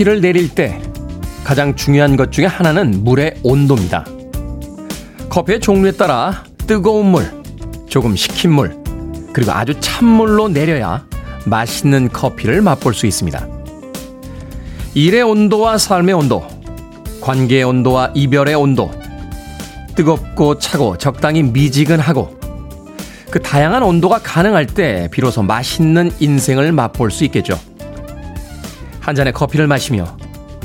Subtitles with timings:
[0.00, 0.80] 커피를 내릴 때
[1.44, 4.06] 가장 중요한 것 중에 하나는 물의 온도입니다.
[5.28, 7.30] 커피의 종류에 따라 뜨거운 물,
[7.86, 8.78] 조금 식힌 물,
[9.34, 11.04] 그리고 아주 찬물로 내려야
[11.44, 13.46] 맛있는 커피를 맛볼 수 있습니다.
[14.94, 16.46] 일의 온도와 삶의 온도,
[17.20, 18.90] 관계의 온도와 이별의 온도,
[19.96, 22.38] 뜨겁고 차고 적당히 미지근하고
[23.30, 27.58] 그 다양한 온도가 가능할 때 비로소 맛있는 인생을 맛볼 수 있겠죠.
[29.00, 30.16] 한 잔의 커피를 마시며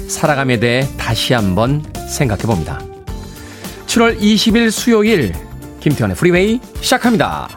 [0.07, 2.79] 살아감에 대해 다시 한번 생각해 봅니다.
[3.87, 5.33] 7월 20일 수요일
[5.79, 7.47] 김태현의 프리웨이 시작합니다.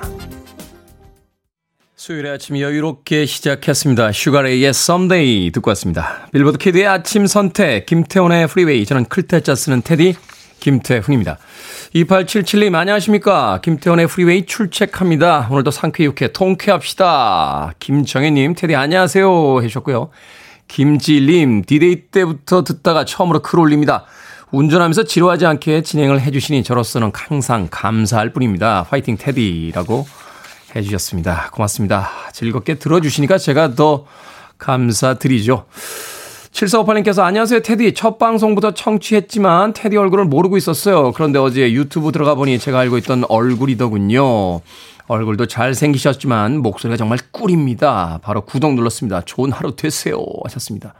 [1.97, 4.12] 수요일의 아침 여유롭게 시작했습니다.
[4.12, 6.29] 슈가레이의 Someday 듣고 왔습니다.
[6.33, 10.15] 빌보드 키드의 아침 선택 김태훈의 프리웨이 저는 클 태 자 쓰는 테디
[10.61, 11.39] 김태훈입니다.
[11.95, 13.61] 2877님 안녕하십니까.
[13.62, 15.49] 김태훈의 프리웨이 출첵합니다.
[15.51, 17.75] 오늘도 상쾌 유쾌 통쾌합시다.
[17.79, 20.11] 김정혜님 테디 안녕하세요 해주셨고요.
[20.69, 24.05] 김지일님 디데이 때부터 듣다가 처음으로 글 올립니다.
[24.51, 28.87] 운전하면서 지루하지 않게 진행을 해주시니 저로서는 항상 감사할 뿐입니다.
[28.89, 30.07] 화이팅 테디라고
[30.77, 31.51] 해주셨습니다.
[31.53, 32.09] 고맙습니다.
[32.33, 34.07] 즐겁게 들어주시니까 제가 더
[34.59, 35.67] 감사드리죠.
[36.53, 41.13] 7458님께서 안녕하세요 테디 첫 방송부터 청취했지만 테디 얼굴을 모르고 있었어요.
[41.13, 44.61] 그런데 어제 유튜브 들어가 보니 제가 알고 있던 얼굴이더군요.
[45.09, 48.20] 얼굴도 잘생기셨지만 목소리가 정말 꿀입니다.
[48.23, 49.23] 바로 구독 눌렀습니다.
[49.23, 50.94] 좋은 하루 되세요 하셨습니다.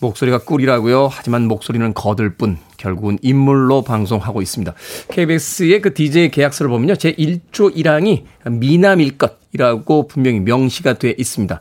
[0.00, 1.08] 목소리가 꿀이라고요.
[1.10, 4.74] 하지만 목소리는 거들 뿐 결국은 인물로 방송하고 있습니다.
[5.10, 6.96] KBS의 그 DJ 계약서를 보면요.
[6.96, 11.60] 제 1조 1항이 미남일 것이라고 분명히 명시가 돼 있습니다.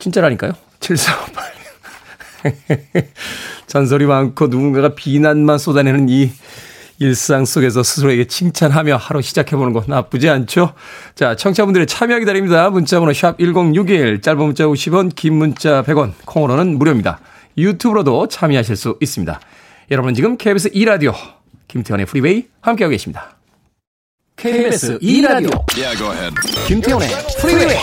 [0.00, 0.52] 진짜라니까요.
[0.80, 1.54] 7458.
[3.66, 6.30] 잔소리 많고 누군가가 비난만 쏟아내는 이
[6.98, 10.74] 일상 속에서 스스로에게 칭찬하며 하루 시작해보는 거 나쁘지 않죠?
[11.14, 12.70] 자, 청취자분들의 참여 기다립니다.
[12.70, 17.20] 문자번호 샵 1061, 짧은 문자 50원, 긴 문자 100원, 콩으로는 무료입니다.
[17.58, 19.40] 유튜브로도 참여하실 수 있습니다.
[19.90, 21.14] 여러분은 지금 KBS 2라디오,
[21.68, 23.36] 김태훈의 프리웨이 함께하고 계십니다.
[24.36, 26.34] KBS 2라디오, yeah,
[26.66, 27.08] 김태훈의
[27.40, 27.78] 프리웨이.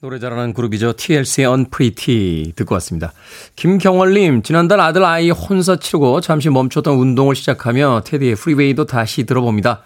[0.00, 0.94] 노래 잘하는 그룹이죠.
[0.94, 3.12] TLC의 Unpretty 듣고 왔습니다.
[3.54, 9.84] 김경월님, 지난달 아들 아이 혼사 치르고 잠시 멈췄던 운동을 시작하며 테디의 프리웨이도 다시 들어봅니다.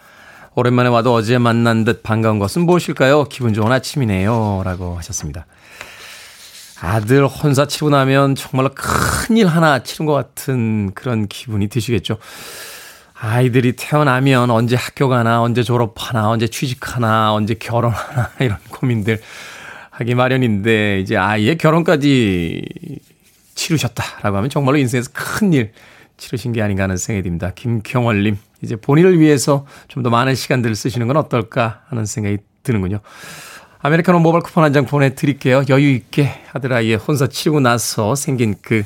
[0.59, 3.25] 오랜만에 와도 어제 만난 듯 반가운 것은 무엇일까요?
[3.25, 4.63] 기분 좋은 아침이네요.
[4.65, 5.45] 라고 하셨습니다.
[6.81, 12.17] 아들 혼사 치고 나면 정말로 큰일 하나 치른 것 같은 그런 기분이 드시겠죠.
[13.13, 19.21] 아이들이 태어나면 언제 학교 가나, 언제 졸업하나, 언제 취직하나, 언제 결혼하나, 이런 고민들
[19.91, 22.65] 하기 마련인데, 이제 아이의 결혼까지
[23.55, 25.73] 치르셨다라고 하면 정말로 인생에서 큰일
[26.17, 27.53] 치르신 게 아닌가 하는 생각이 듭니다.
[27.55, 33.01] 김경월님, 이제 본인을 위해서 좀 더 많은 시간들을 쓰시는 건 어떨까 하는 생각이 드는군요.
[33.81, 35.65] 아메리카노 모바일 쿠폰 한 장 보내드릴게요.
[35.69, 38.83] 여유 있게 아들아이의 혼사 치르고 나서 생긴 그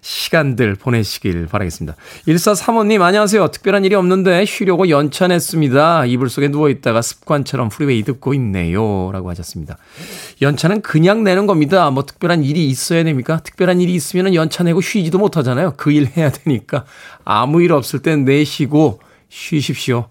[0.00, 1.96] 시간들 보내시길 바라겠습니다.
[2.28, 3.48] 1435님, 안녕하세요.
[3.48, 6.06] 특별한 일이 없는데 쉬려고 연차 냈습니다.
[6.06, 9.10] 이불 속에 누워있다가 습관처럼 프리웨이 듣고 있네요.
[9.12, 9.76] 라고 하셨습니다.
[10.40, 11.90] 연차는 그냥 내는 겁니다.
[11.90, 13.40] 뭐 특별한 일이 있어야 됩니까?
[13.42, 15.74] 특별한 일이 있으면 연차 내고 쉬지도 못하잖아요.
[15.76, 16.84] 그 일 해야 되니까.
[17.24, 20.08] 아무 일 없을 땐 내쉬고 쉬십시오.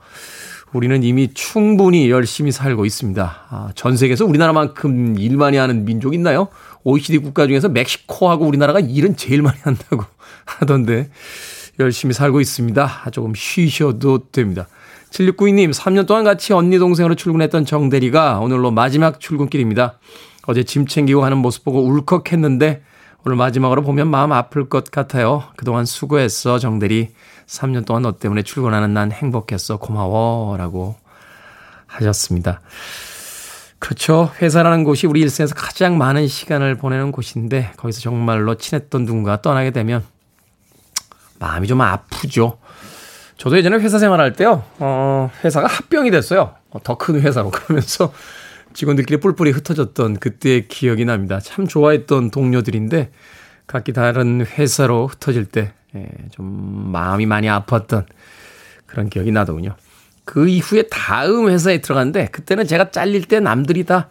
[0.74, 3.46] 우리는 이미 충분히 열심히 살고 있습니다.
[3.50, 6.50] 아, 전 세계에서 우리나라만큼 일 많이 하는 민족 있나요?
[6.84, 10.04] OECD 국가 중에서 멕시코하고 우리나라가 일은 제일 많이 한다고
[10.46, 11.10] 하던데
[11.80, 13.08] 열심히 살고 있습니다.
[13.12, 14.68] 조금 쉬셔도 됩니다.
[15.12, 20.00] 7692님, 3년 동안 같이 언니 동생으로 출근했던 정대리가 오늘로 마지막 출근길입니다.
[20.48, 22.84] 어제 짐 챙기고 가는 모습 보고 울컥했는데
[23.26, 25.44] 오늘 마지막으로 보면 마음 아플 것 같아요.
[25.56, 27.10] 그동안 수고했어, 정대리.
[27.48, 29.78] 3년 동안 너 때문에 출근하는 난 행복했어.
[29.78, 30.58] 고마워.
[30.58, 30.96] 라고
[31.88, 32.62] 하셨습니다.
[33.80, 34.32] 그렇죠.
[34.42, 40.04] 회사라는 곳이 우리 일생에서 가장 많은 시간을 보내는 곳인데 거기서 정말로 친했던 누군가 떠나게 되면
[41.40, 42.58] 마음이 좀 아프죠.
[43.38, 44.64] 저도 예전에 회사 생활할 때요.
[44.80, 46.56] 어, 회사가 합병이 됐어요.
[46.84, 48.12] 더큰 회사로 그러면서
[48.74, 51.40] 직원들끼리 뿔뿔이 흩어졌던 그때의 기억이 납니다.
[51.40, 53.12] 참 좋아했던 동료들인데
[53.68, 58.06] 각기 다른 회사로 흩어질 때 예, 좀 마음이 많이 아팠던
[58.86, 59.76] 그런 기억이 나더군요.
[60.26, 64.10] 그 이후에 다음 회사에 들어갔는데 그때는 제가 잘릴 때 남들이 다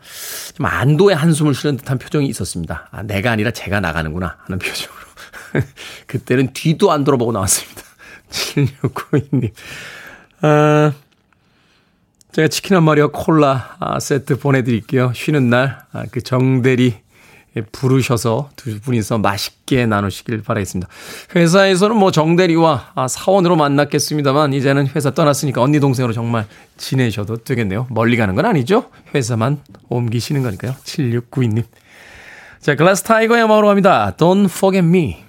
[0.56, 2.88] 좀 안도의 한숨을 쉬는 듯한 표정이 있었습니다.
[2.90, 5.06] 아, 내가 아니라 제가 나가는구나 하는 표정으로.
[6.06, 7.82] 그때는 뒤도 안 돌아보고 나왔습니다.
[8.30, 9.52] 7692님.
[10.40, 10.92] 아,
[12.32, 15.12] 제가 치킨 한 마리와 콜라 아, 세트 보내드릴게요.
[15.14, 17.00] 쉬는 날, 아, 그 정대리
[17.62, 20.88] 부르셔서 두 분이서 맛있게 나누시길 바라겠습니다.
[21.34, 27.86] 회사에서는 뭐 정대리와 아, 사원으로 만났겠습니다만 이제는 회사 떠났으니까 언니 동생으로 정말 지내셔도 되겠네요.
[27.90, 28.90] 멀리 가는 건 아니죠?
[29.14, 29.58] 회사만
[29.88, 30.74] 옮기시는 거니까요.
[30.84, 31.64] 7692님.
[32.60, 34.14] 자, 글라스 타이거의 음악으로 갑니다.
[34.16, 35.25] Don't forget me.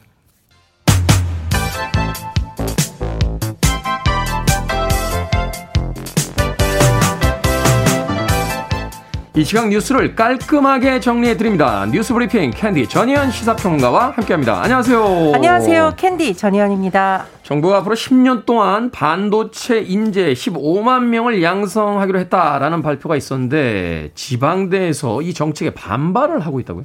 [9.38, 11.86] 이 시각 뉴스를 깔끔하게 정리해 드립니다.
[11.92, 14.64] 뉴스 브리핑 캔디 전예현 시사평론가와 함께합니다.
[14.64, 15.32] 안녕하세요.
[15.36, 15.94] 안녕하세요.
[15.96, 17.28] 캔디 전예현입니다.
[17.48, 25.70] 정부가 앞으로 10년 동안 반도체 인재 15만 명을 양성하기로 했다라는 발표가 있었는데 지방대에서 이 정책에
[25.70, 26.84] 반발을 하고 있다고요?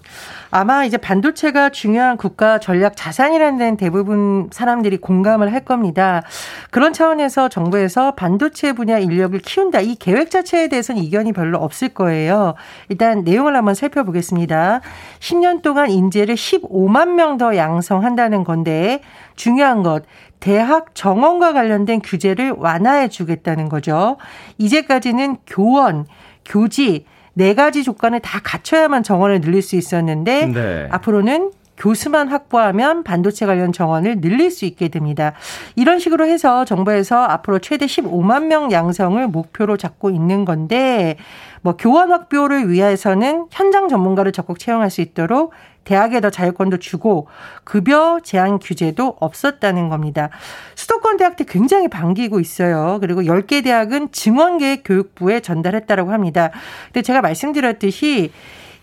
[0.53, 6.23] 아마 이제 반도체가 중요한 국가 전략 자산이라는 데는 대부분 사람들이 공감을 할 겁니다.
[6.71, 12.55] 그런 차원에서 정부에서 반도체 분야 인력을 키운다 이 계획 자체에 대해서는 이견이 별로 없을 거예요.
[12.89, 14.81] 일단 내용을 한번 살펴보겠습니다.
[15.19, 19.01] 10년 동안 인재를 15만 명 더 양성한다는 건데
[19.37, 20.05] 중요한 것
[20.43, 24.17] 대학 정원과 관련된 규제를 완화해 주겠다는 거죠.
[24.59, 26.05] 이제까지는 교원,
[26.45, 30.89] 교지 네 가지 조건을 다 갖춰야만 정원을 늘릴 수 있었는데 네.
[30.91, 35.33] 앞으로는 교수만 확보하면 반도체 관련 정원을 늘릴 수 있게 됩니다.
[35.77, 41.17] 이런 식으로 해서 정부에서 앞으로 최대 15만 명 양성을 목표로 잡고 있는 건데
[41.63, 45.53] 뭐 교원 확보를 위해서는 현장 전문가를 적극 채용할 수 있도록
[45.85, 47.29] 대학에 더 자율권도 주고
[47.65, 50.31] 급여 제한 규제도 없었다는 겁니다.
[50.75, 52.99] 수도권 대학들 굉장히 반기고 있어요.
[53.01, 56.51] 그리고 10개 대학은 증원계획 교육부에 전달했다라고 합니다.
[56.87, 58.33] 근데 제가 말씀드렸듯이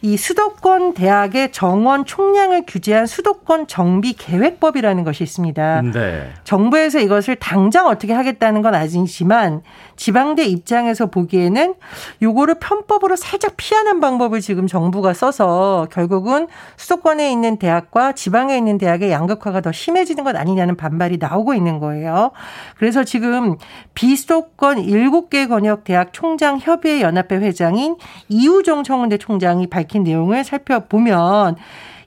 [0.02, 5.82] 이 수도권 대학의 정원 총량을 규제한 수도권 정비 계획법이라는 것이 있습니다.
[5.94, 6.32] 네.
[6.46, 9.62] 정부에서 이것을 당장 어떻게 하겠다는 건 아니지만
[9.98, 11.74] 지방대 입장에서 보기에는
[12.22, 16.48] 요거를 편법으로 살짝 피하는 방법을 지금 정부가 써서 결국은
[16.78, 22.32] 수도권에 있는 대학과 지방에 있는 대학의 양극화가 더 심해지는 것 아니냐는 반발이 나오고 있는 거예요.
[22.78, 23.58] 그래서 지금
[23.94, 27.98] 비수도권 7개 권역 대학 총장 협의회 연합회 회장인
[28.30, 31.56] 이우정 청운대 총장이 밝힌 내용을 살펴보면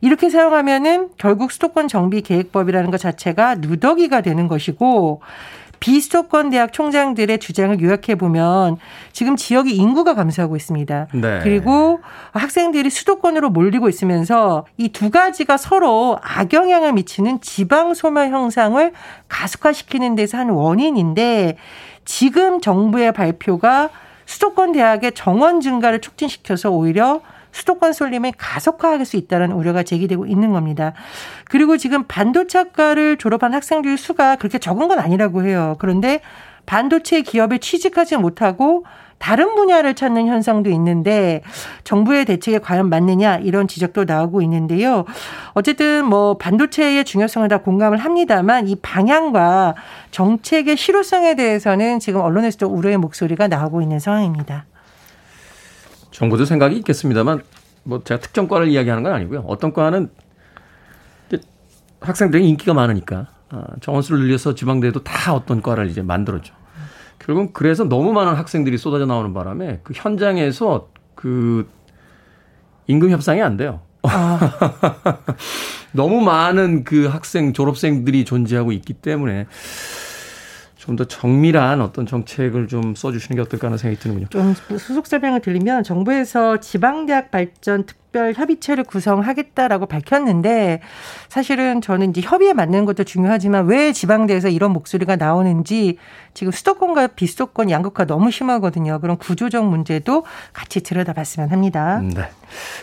[0.00, 5.20] 이렇게 사용하면은 결국 수도권 정비 계획법이라는 것 자체가 누더기가 되는 것이고
[5.78, 8.76] 비수도권 대학 총장들의 주장을 요약해 보면
[9.12, 11.08] 지금 지역의 인구가 감소하고 있습니다.
[11.12, 11.40] 네.
[11.42, 11.98] 그리고
[12.32, 18.92] 학생들이 수도권으로 몰리고 있으면서 이 두 가지가 서로 악영향을 미치는 지방 소멸 형상을
[19.28, 21.56] 가속화시키는 데서 한 원인인데
[22.04, 23.90] 지금 정부의 발표가
[24.26, 27.20] 수도권 대학의 정원 증가를 촉진시켜서 오히려
[27.52, 30.94] 수도권 쏠림을 가속화할 수 있다는 우려가 제기되고 있는 겁니다.
[31.44, 35.76] 그리고 지금 반도체학과를 졸업한 학생들 수가 그렇게 적은 건 아니라고 해요.
[35.78, 36.20] 그런데
[36.66, 38.84] 반도체 기업에 취직하지 못하고
[39.18, 41.42] 다른 분야를 찾는 현상도 있는데
[41.84, 45.04] 정부의 대책에 과연 맞느냐 이런 지적도 나오고 있는데요.
[45.52, 49.76] 어쨌든 뭐 반도체의 중요성을 다 공감을 합니다만 이 방향과
[50.10, 54.64] 정책의 실효성에 대해서는 지금 언론에서도 우려의 목소리가 나오고 있는 상황입니다.
[56.12, 57.42] 정부도 생각이 있겠습니다만
[57.82, 59.40] 뭐 제가 특정 과를 이야기하는 건 아니고요.
[59.48, 60.10] 어떤 과는
[62.00, 66.54] 학생들이 인기가 많으니까 아, 정원수를 늘려서 지방대도 다 어떤 과를 이제 만들었죠.
[67.18, 71.68] 결국은 그래서 너무 많은 학생들이 쏟아져 나오는 바람에 그 현장에서 그
[72.86, 73.80] 임금 협상이 안 돼요.
[74.02, 74.38] 아.
[75.92, 79.46] 너무 많은 그 학생 졸업생들이 존재하고 있기 때문에
[80.82, 84.26] 좀 더 정밀한 어떤 정책을 좀 써주시는 게 어떨까 하는 생각이 드는군요.
[84.28, 90.80] 좀 수속 설명을 드리면 정부에서 지방대학 발전 특 특별 협의체를 구성하겠다라고 밝혔는데
[91.30, 95.96] 사실은 저는 이제 협의에 맞는 것도 중요하지만 왜 지방대에서 이런 목소리가 나오는지
[96.34, 99.00] 지금 수도권과 비수도권 양극화 너무 심하거든요.
[99.00, 102.02] 그런 구조적 문제도 같이 들여다봤으면 합니다.
[102.02, 102.28] 네.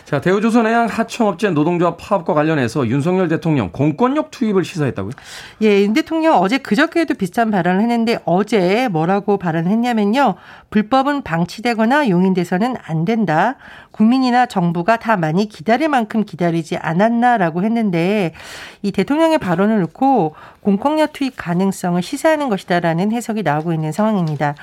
[0.04, 5.12] 자, 대우조선해양 하청업체 노동조합 파업과 관련해서 윤석열 대통령 공권력 투입을 시사했다고요?
[5.62, 10.34] 예, 윤 대통령 어제 그저께도 비슷한 발언을 했는데 어제 뭐라고 발언했냐면요.
[10.70, 13.56] 불법은 방치되거나 용인돼서는 안 된다.
[13.92, 18.32] 국민이나 정부가 다 많이 기다릴 만큼 기다리지 않았나라고 했는데
[18.82, 24.54] 이 대통령의 발언을 놓고 공권력 투입 가능성을 시사하는 것이다라는 해석이 나오고 있는 상황입니다.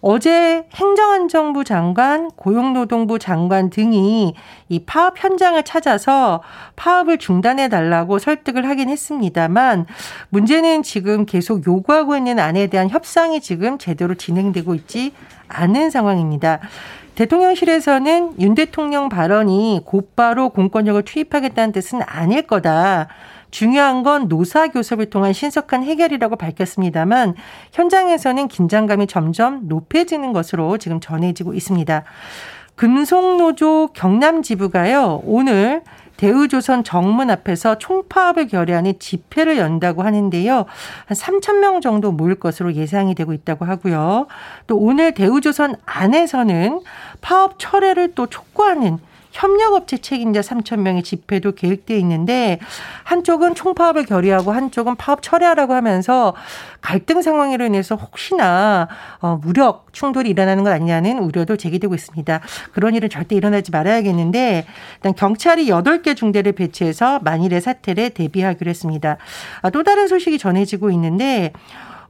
[0.00, 4.34] 어제 행정안전부 장관, 고용노동부 장관 등이
[4.68, 6.42] 이 파업 현장을 찾아서
[6.76, 9.86] 파업을 중단해 달라고 설득을 하긴 했습니다만
[10.28, 15.12] 문제는 지금 계속 요구하고 있는 안에 대한 협상이 지금 제대로 진행되고 있지
[15.48, 16.60] 않은 상황입니다.
[17.18, 23.08] 대통령실에서는 윤 대통령 발언이 곧바로 공권력을 투입하겠다는 뜻은 아닐 거다.
[23.50, 27.34] 중요한 건 노사 교섭을 통한 신속한 해결이라고 밝혔습니다만
[27.72, 32.04] 현장에서는 긴장감이 점점 높아지는 것으로 지금 전해지고 있습니다.
[32.76, 35.82] 금속노조 경남 지부가요, 오늘
[36.18, 40.66] 대우조선 정문 앞에서 총파업을 결의하는 집회를 연다고 하는데요.
[41.06, 44.26] 한 3천 명 정도 모일 것으로 예상이 되고 있다고 하고요.
[44.66, 46.80] 또 오늘 대우조선 안에서는
[47.20, 48.98] 파업 철회를 또 촉구하는
[49.38, 52.58] 협력업체 책임자 3천 명의 집회도 계획되어 있는데
[53.04, 56.34] 한쪽은 총파업을 결의하고 한쪽은 파업 철회하라고 하면서
[56.80, 58.88] 갈등 상황으로 인해서 혹시나
[59.20, 62.40] 어, 무력 충돌이 일어나는 것 아니냐는 우려도 제기되고 있습니다.
[62.72, 64.66] 그런 일은 절대 일어나지 말아야겠는데
[64.96, 69.18] 일단 경찰이 8개 중대를 배치해서 만일의 사태를 대비하기로 했습니다.
[69.62, 71.52] 아, 또 다른 소식이 전해지고 있는데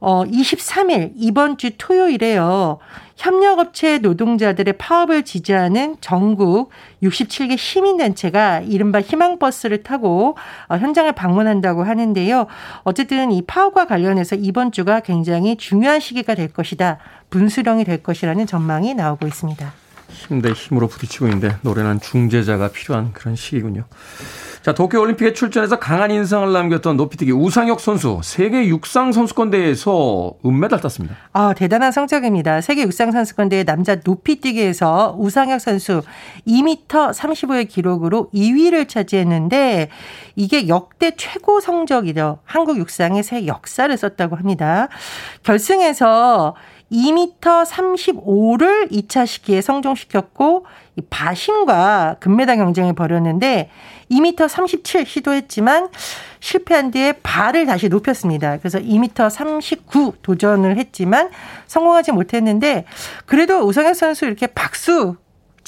[0.01, 2.79] 어, 23일 이번 주 토요일에요.
[3.19, 6.71] 협력업체 노동자들의 파업을 지지하는 전국
[7.03, 10.37] 67개 시민단체가 이른바 희망버스를 타고
[10.69, 12.47] 어, 현장을 방문한다고 하는데요.
[12.83, 16.99] 어쨌든 이 파업과 관련해서 이번 주가 굉장히 중요한 시기가 될 것이다.
[17.29, 19.73] 분수령이 될 것이라는 전망이 나오고 있습니다.
[20.07, 23.83] 힘대 힘으로 부딪히고 있는데 노련한 중재자가 필요한 그런 시기군요.
[24.69, 31.15] 자, 도쿄올림픽에 출전해서 강한 인상을 남겼던 높이뛰기 우상혁 선수 세계 육상 선수권 대회에서 은메달 땄습니다.
[31.33, 32.61] 아, 대단한 성적입니다.
[32.61, 36.03] 세계 육상 선수권 대회 남자 높이뛰기에서 우상혁 선수
[36.47, 39.89] 2m 35의 기록으로 2위를 차지했는데
[40.35, 42.37] 이게 역대 최고 성적이죠.
[42.43, 44.87] 한국 육상의 새 역사를 썼다고 합니다.
[45.41, 46.53] 결승에서
[46.91, 50.65] 2m 35를 2차 시기에 성종시켰고
[51.09, 53.69] 바심과 금메달 경쟁을 벌였는데
[54.11, 55.89] 2m 37 시도했지만
[56.39, 58.57] 실패한 뒤에 바를 다시 높였습니다.
[58.57, 61.29] 그래서 2m 39 도전을 했지만
[61.67, 62.85] 성공하지 못했는데
[63.25, 65.15] 그래도 우상혁 선수 이렇게 박수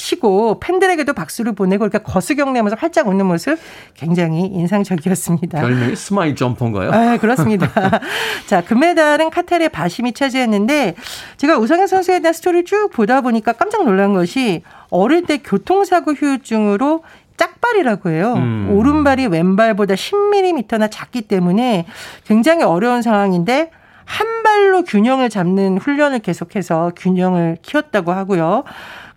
[0.01, 3.59] 치고 팬들에게도 박수를 보내고 이렇게 거수경례하면서 활짝 웃는 모습
[3.93, 5.61] 굉장히 인상적이었습니다.
[5.61, 6.89] 별명이 스마일 점퍼인가요?
[6.89, 7.69] 네, 그렇습니다.
[8.47, 10.95] 자, 금메달은 카타르의 바심이 차지했는데
[11.37, 17.03] 제가 우성현 선수에 대한 스토리를 쭉 보다 보니까 깜짝 놀란 것이 어릴 때 교통사고 후유증으로
[17.37, 18.33] 짝발이라고 해요.
[18.37, 18.69] 음.
[18.71, 21.85] 오른발이 왼발보다 10mm나 작기 때문에
[22.25, 23.69] 굉장히 어려운 상황인데
[24.05, 28.63] 한 발로 균형을 잡는 훈련을 계속해서 균형을 키웠다고 하고요.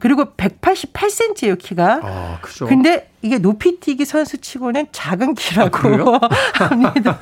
[0.05, 2.01] 그리고 188cm예요, 키가.
[2.03, 2.67] 아, 그죠.
[2.67, 6.21] 근데 이게 높이뛰기 선수치고는 작은 키라고 아,
[6.53, 7.19] 합니다.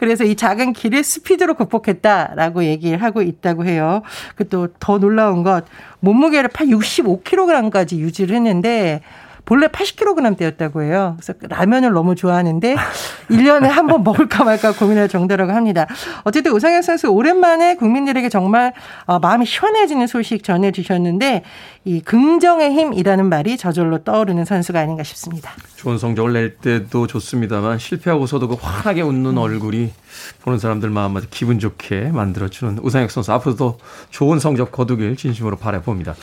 [0.00, 4.02] 그래서 이 작은 키를 스피드로 극복했다라고 얘기를 하고 있다고 해요.
[4.34, 5.64] 그 또 더 놀라운 것
[6.00, 9.02] 몸무게를 65kg까지 유지를 했는데
[9.44, 11.16] 본래 80kg대였다고 해요.
[11.18, 12.76] 그래서 라면을 너무 좋아하는데
[13.30, 15.86] 1년에 한 번 먹을까 말까 고민할 정도라고 합니다.
[16.22, 18.72] 어쨌든 우상현 선수 오랜만에 국민들에게 정말
[19.06, 21.42] 어, 마음이 시원해지는 소식 전해주셨는데
[21.86, 25.50] 이 긍정의 힘이라는 말이 저절로 떠오르는 선수가 아닌가 싶습니다.
[25.76, 29.90] 좋은 성적을 낼 때도 좋습니다만 실패하고서도 그 환하게 웃는 얼굴이
[30.42, 33.78] 보는 사람들 마음마다 기분 좋게 만들어주는 우상혁 선수 앞으로도
[34.10, 36.14] 좋은 성적 거두길 진심으로 바라봅니다.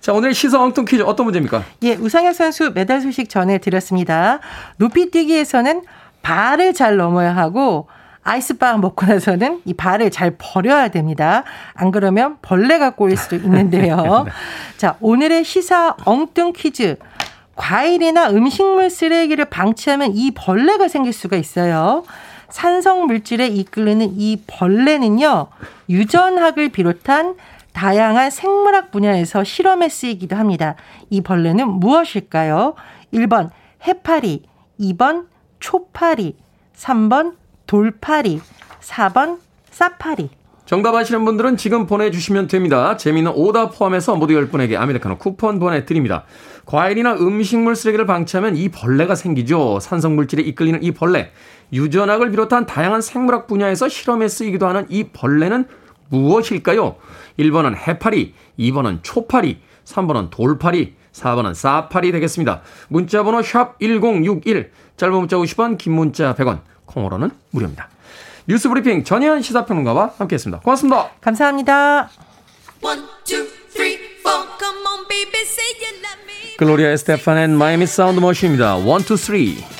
[0.00, 1.62] 자 오늘 시사 엉뚱 퀴즈 어떤 문제입니까?
[1.84, 4.40] 예, 우상혁 선수 메달 소식 전해드렸습니다.
[4.76, 5.82] 높이뛰기에서는
[6.22, 7.88] 발을 잘 넘어야 하고
[8.26, 11.44] 아이스바 먹고 나서는 이 발을 잘 버려야 됩니다.
[11.74, 13.96] 안 그러면 벌레가 꼬일 수도 있는데요.
[14.26, 14.32] 네.
[14.76, 16.96] 자, 오늘의 시사 엉뚱 퀴즈.
[17.54, 22.04] 과일이나 음식물 쓰레기를 방치하면 이 벌레가 생길 수가 있어요.
[22.50, 25.46] 산성 물질에 이끌리는 이 벌레는요,
[25.88, 27.34] 유전학을 비롯한
[27.76, 30.76] 다양한 생물학 분야에서 실험에 쓰이기도 합니다.
[31.10, 32.74] 이 벌레는 무엇일까요?
[33.12, 33.50] 1번
[33.86, 34.44] 해파리,
[34.80, 35.26] 2번
[35.60, 36.36] 초파리,
[36.74, 37.34] 3번
[37.66, 38.40] 돌파리,
[38.80, 39.40] 4번
[39.70, 40.30] 사파리.
[40.64, 42.96] 정답 아시는 분들은 지금 보내주시면 됩니다.
[42.96, 46.24] 재미있는 오답 포함해서 모두 10분에게 아메리카노 쿠폰 보내드립니다.
[46.64, 49.80] 과일이나 음식물 쓰레기를 방치하면 이 벌레가 생기죠.
[49.80, 51.30] 산성물질에 이끌리는 이 벌레.
[51.74, 55.66] 유전학을 비롯한 다양한 생물학 분야에서 실험에 쓰이기도 하는 이 벌레는
[56.08, 56.96] 무엇일까요?
[57.38, 62.62] 1번은 해파리, 2번은 초파리, 3번은 돌파리, 4번은 사파리 되겠습니다.
[62.88, 67.88] 문자번호 샵 1061, 짧은 문자 50원, 긴 문자 100원, 콩으로는 무료입니다.
[68.48, 70.60] 뉴스 브리핑 전예현 시사평론가와 함께했습니다.
[70.60, 71.10] 고맙습니다.
[71.20, 72.10] 감사합니다.
[76.58, 78.78] 글로리아 에스테판 and Miami Sound Machine입니다.
[78.78, 79.75] 1, 2, 3.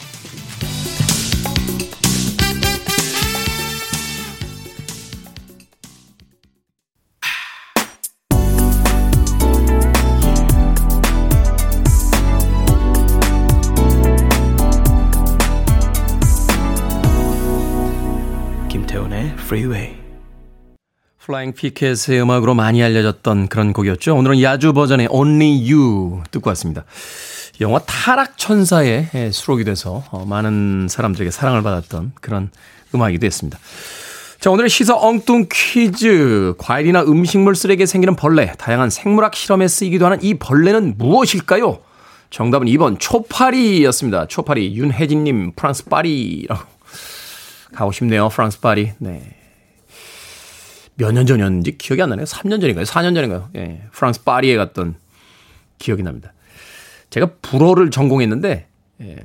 [21.26, 24.14] Flying Picket의 음악으로 많이 알려졌던 그런 곡이었죠.
[24.14, 26.84] 오늘은 Yazoo 버전의 Only You 듣고 왔습니다.
[27.60, 32.50] 영화 타락천사에 수록이 돼서 어, 많은 사람들에게 사랑을 받았던 그런
[32.94, 33.58] 음악이 됐습니다.
[34.38, 36.54] 자, 오늘의 시사 엉뚱 퀴즈.
[36.58, 38.52] 과일이나 음식물 쓰레기에 생기는 벌레.
[38.56, 41.80] 다양한 생물학 실험에 쓰이기도 하는 이 벌레는 무엇일까요?
[42.30, 44.28] 정답은 2번 초파리였습니다.
[44.28, 44.76] 초파리.
[44.76, 46.62] 윤혜진님, 프랑스 파리라고.
[47.74, 48.28] 가고 싶네요.
[48.28, 48.92] 프랑스 파리.
[48.98, 49.35] 네.
[50.96, 52.24] 몇 년 전이었는지 기억이 안 나네요.
[52.24, 52.84] 3년 전인가요?
[52.84, 53.50] 4년 전인가요?
[53.56, 53.82] 예.
[53.92, 54.96] 프랑스 파리에 갔던
[55.78, 56.32] 기억이 납니다.
[57.10, 58.66] 제가 불어를 전공했는데,
[59.02, 59.16] 예.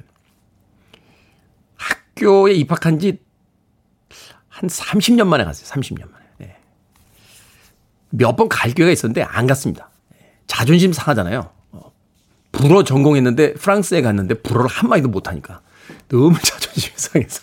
[1.77, 3.19] 학교에 입학한 지
[4.51, 5.65] 한 30년 만에 갔어요.
[5.69, 6.25] 30년 만에.
[6.41, 6.55] 예.
[8.09, 9.89] 몇번 갈 기회가 있었는데 안 갔습니다.
[10.21, 10.33] 예.
[10.45, 11.49] 자존심 상하잖아요.
[11.71, 11.91] 어.
[12.51, 15.61] 불어 전공했는데 프랑스에 갔는데 불어를 한마디도 못하니까
[16.09, 17.41] 너무 자존심 상해서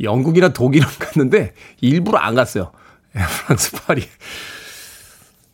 [0.00, 2.72] 영국이나 독일을 갔는데 일부러 안 갔어요.
[3.16, 4.04] 예, 프랑스 파리.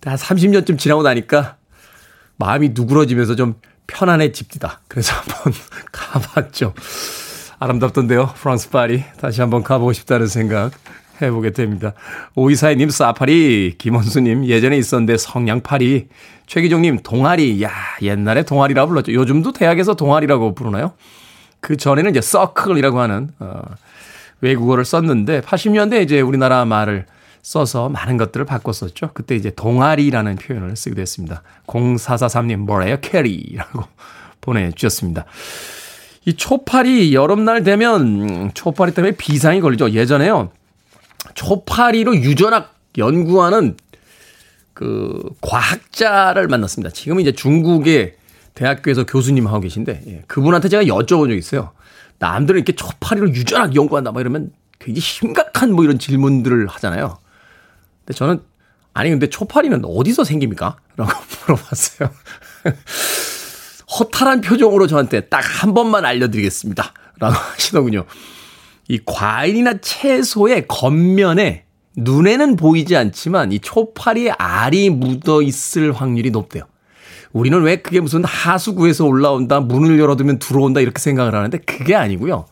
[0.05, 1.57] 한 30년쯤 지나고 나니까
[2.37, 3.55] 마음이 누그러지면서 좀
[3.87, 4.81] 편안해집니다.
[4.89, 5.53] 그래서 한번
[5.91, 6.75] 가봤죠.
[7.59, 8.35] 아름답던데요.
[8.37, 9.05] 프랑스 파리.
[9.19, 10.73] 다시 한번 가보고 싶다는 생각
[11.23, 11.95] 해보게 됩니다.
[12.35, 16.09] 오이사이님 사파리, 김원수님 예전에 있었는데 성냥파리,
[16.47, 17.73] 최기종님 동아리, 야
[18.03, 19.13] 옛날에 동아리라 불렀죠.
[19.13, 20.93] 요즘도 대학에서 동아리라고 부르나요?
[21.61, 23.63] 그 전에는 이제 서클이라고 하는 어,
[24.41, 27.07] 외국어를 썼는데 80년대 이제 우리나라 말을
[27.47, 29.11] 써서 많은 것들을 바꿨었죠.
[29.15, 31.45] 그때 이제 동아리라는 표현을 쓰기도 했습니다.
[31.69, 32.97] 0443님 뭐래요?
[33.01, 33.85] 캐리라고
[34.43, 35.27] 보내주셨습니다.
[36.25, 39.93] 이 초파리 여름날 되면 초파리 때문에 비상이 걸리죠.
[39.93, 40.51] 예전에요.
[41.35, 43.77] 초파리로 유전학 연구하는
[44.75, 46.91] 그 과학자를 만났습니다.
[46.91, 48.17] 지금 이제 중국의
[48.55, 51.71] 대학교에서 교수님 하고 계신데 예, 그분한테 제가 여쭤본 적이 있어요.
[52.19, 57.19] 남들은 이렇게 초파리로 유전학 연구한다 막 이러면 굉장히 심각한 뭐 이런 질문들을 하잖아요.
[58.07, 58.41] 근데 저는
[58.95, 60.77] 아니 근데 초파리는 어디서 생깁니까?
[60.97, 61.11] 라고
[61.47, 62.09] 물어봤어요.
[63.99, 66.93] 허탈한 표정으로 저한테 딱 한 번만 알려드리겠습니다.
[67.19, 68.05] 라고 하시더군요.
[68.89, 71.65] 이 과일이나 채소의 겉면에
[71.97, 76.65] 눈에는 보이지 않지만 이 초파리의 알이 묻어 있을 확률이 높대요.
[77.33, 82.47] 우리는 왜 그게 무슨 하수구에서 올라온다, 문을 열어두면 들어온다 이렇게 생각을 하는데 그게 아니고요.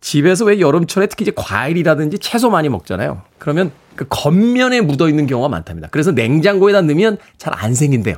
[0.00, 3.22] 집에서 왜 여름철에 특히 이제 과일이라든지 채소 많이 먹잖아요.
[3.38, 5.88] 그러면 그 겉면에 묻어 있는 경우가 많답니다.
[5.90, 8.14] 그래서 냉장고에다 넣으면 잘 안 생긴대요.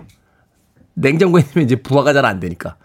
[0.92, 2.76] 냉장고에 넣으면 이제 부화가 잘 안 되니까.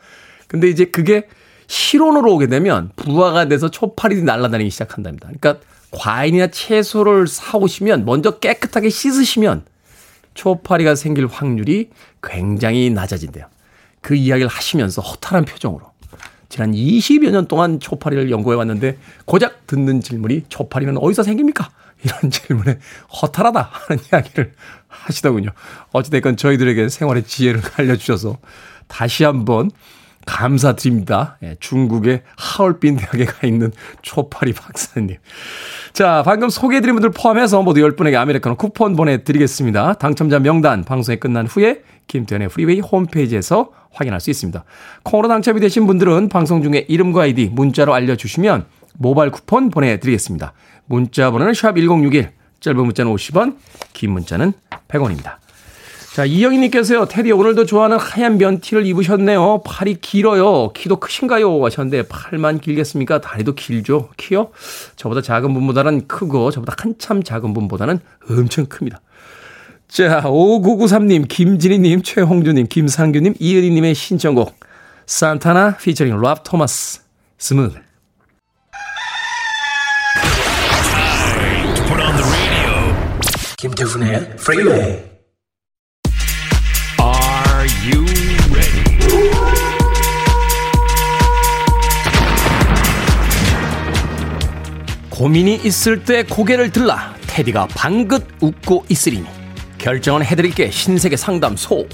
[0.48, 1.28] 근데 이제 그게
[1.68, 5.28] 실온으로 오게 되면 부화가 돼서 초파리들이 날아다니기 시작한답니다.
[5.28, 5.58] 그러니까
[5.92, 9.66] 과일이나 채소를 사오시면 먼저 깨끗하게 씻으시면
[10.34, 11.90] 초파리가 생길 확률이
[12.24, 13.48] 굉장히 낮아진대요.
[14.00, 15.82] 그 이야기를 하시면서 허탈한 표정으로
[16.48, 21.70] 지난 20여 년 동안 초파리를 연구해 왔는데 고작 듣는 질문이 초파리는 어디서 생깁니까?
[22.06, 22.80] 이런 질문에
[23.22, 24.54] 허탈하다 하는 이야기를
[24.88, 25.50] 하시더군요.
[25.92, 28.38] 어찌됐건 저희들에게 생활의 지혜를 알려주셔서
[28.88, 29.72] 다시 한번
[30.26, 31.38] 감사드립니다.
[31.44, 35.18] 예, 중국의 하얼빈 대학에 가 있는 초파리 박사님.
[35.94, 39.94] 자, 방금 소개해드린 분들 포함해서 모두 10분에게 아메리카노 쿠폰 보내드리겠습니다.
[39.94, 44.64] 당첨자 명단 방송이 끝난 후에 김태훈의 프리웨이 홈페이지에서 확인할 수 있습니다.
[45.04, 48.66] 콩으로 당첨이 되신 분들은 방송 중에 이름과 아이디 문자로 알려주시면
[48.98, 50.54] 모바일 쿠폰 보내드리겠습니다.
[50.88, 53.58] 문자 번호는 샵1061, 짧은 문자는 50원,
[53.94, 54.54] 긴 문자는
[54.88, 55.38] 100원입니다.
[56.16, 59.64] 자, 이영희님께서요, 테디 오늘도 좋아하는 하얀 면티를 입으셨네요.
[59.66, 60.72] 팔이 길어요.
[60.72, 61.66] 키도 크신가요?
[61.66, 63.20] 하셨는데, 팔만 길겠습니까?
[63.20, 64.12] 다리도 길죠?
[64.16, 64.52] 키요?
[64.96, 69.02] 저보다 작은 분보다는 크고, 저보다 한참 작은 분보다는 엄청 큽니다.
[69.90, 74.58] 자, 5993님, 김진희님, 최홍주님, 김상규님, 이은희님의 신청곡.
[75.06, 77.02] 산타나 피처링 랍 토마스.
[77.38, 77.85] Smooth.
[83.66, 85.04] 김태훈의 프리웨이
[87.84, 88.06] you
[88.52, 88.84] ready?
[95.10, 97.16] 고민이 있을 때 고개를 들라.
[97.26, 99.26] 테디가 방긋 웃고 있으리니.
[99.80, 100.70] 결정은 해드릴게.
[100.70, 101.88] 신세계 상담소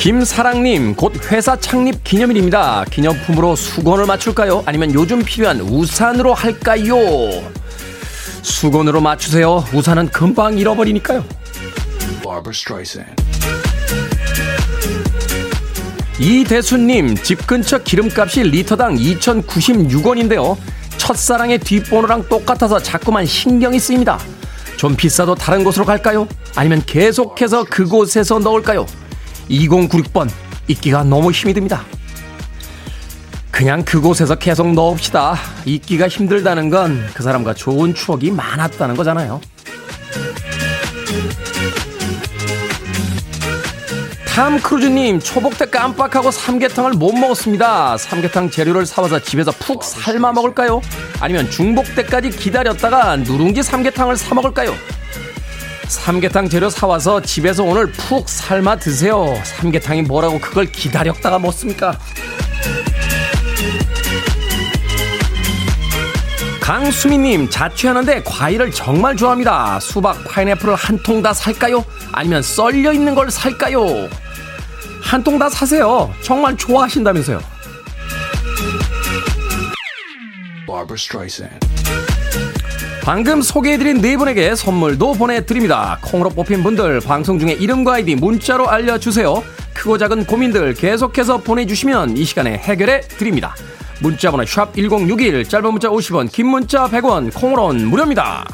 [0.00, 6.96] 김사랑님 곧 회사 창립 기념일입니다 기념품으로 수건을 맞출까요 아니면 요즘 필요한 우산으로 할까요
[8.42, 9.64] 수건으로 맞추세요.
[9.72, 11.24] 우산은 금방 잃어버리니까요.
[16.18, 20.56] 이대수님, 집 근처 기름값이 리터당 2,096원인데요.
[20.98, 24.18] 첫사랑의 뒷번호랑 똑같아서 자꾸만 신경이 쓰입니다.
[24.76, 26.26] 좀 비싸도 다른 곳으로 갈까요?
[26.56, 28.86] 아니면 계속해서 그곳에서 넣을까요?
[29.50, 30.28] 2096번,
[30.68, 31.82] 잊기가 너무 힘이 듭니다.
[33.50, 35.36] 그냥 그곳에서 계속 넣읍시다.
[35.66, 39.40] 잊기가 힘들다는 건 그 사람과 좋은 추억이 많았다는 거잖아요.
[44.34, 47.98] 탐 크루즈님, 초복 때 깜빡하고 삼계탕을 못 먹었습니다.
[47.98, 50.80] 삼계탕 재료를 사와서 집에서 푹 삶아 먹을까요?
[51.20, 54.72] 아니면 중복 때까지 기다렸다가 누룽지 삼계탕을 사 먹을까요?
[55.90, 59.34] 삼계탕 재료 사와서 집에서 오늘 푹 삶아 드세요.
[59.44, 61.98] 삼계탕이 뭐라고 그걸 기다렸다가 먹습니까?
[66.60, 69.80] 강수미님, 자취하는데 과일을 정말 좋아합니다.
[69.80, 71.84] 수박, 파인애플을 한 통 다 살까요?
[72.12, 74.08] 아니면 썰려 있는 걸 살까요?
[75.02, 76.14] 한 통 다 사세요.
[76.22, 77.40] 정말 좋아하신다면서요.
[83.02, 85.98] 방금 소개해드린 네 분에게 선물도 보내드립니다.
[86.02, 89.42] 콩으로 뽑힌 분들 방송 중에 이름과 아이디 문자로 알려주세요.
[89.72, 93.54] 크고 작은 고민들 계속해서 보내주시면 이 시간에 해결해 드립니다.
[94.00, 98.46] 문자번호 샵 1061, 짧은 문자 50원, 긴 문자 100원, 콩으로는 무료입니다.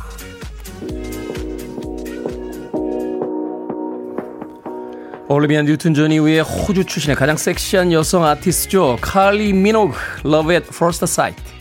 [5.29, 8.99] 올리비아 뉴튼 존 이후에 호주 출신의 가장 섹시한 여성 아티스트죠.
[9.01, 11.56] 칼리 미노그, Love at First Sight.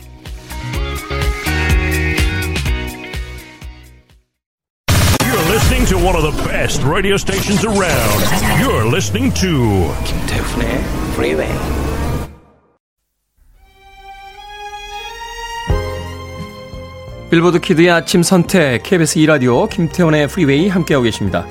[6.66, 8.20] Best radio stations around.
[8.60, 10.66] You're listening to 김태훈의
[11.12, 11.52] Freeway.
[17.30, 21.46] 빌보드 키드의 아침 선택 KBS 2 라디오 김태훈의 프리웨이 함께하고 계십니다.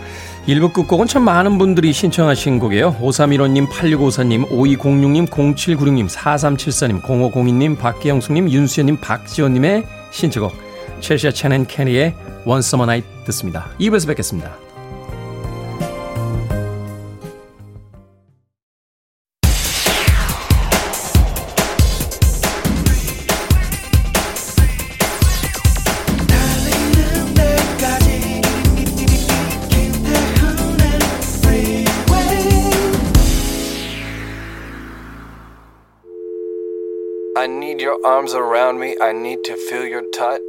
[0.47, 2.97] 1부 끝곡은 참 많은 분들이 신청하신 곡이에요.
[2.99, 10.53] 5315님, 8654님, 5206님, 0796님, 4374님, 0502님, 박기영숙님, 윤수연님, 박지원님의 신청곡
[10.99, 12.13] 첼시아 첸앤 캐니의
[12.45, 13.69] One Summer Night 듣습니다.
[13.79, 14.64] 2부에서 뵙겠습니다.
[38.05, 38.95] Arms around me.
[39.01, 40.39] I need to feel your touch.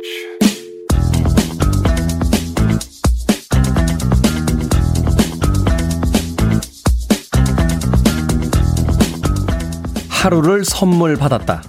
[10.08, 11.62] 하루를 선물 받았다.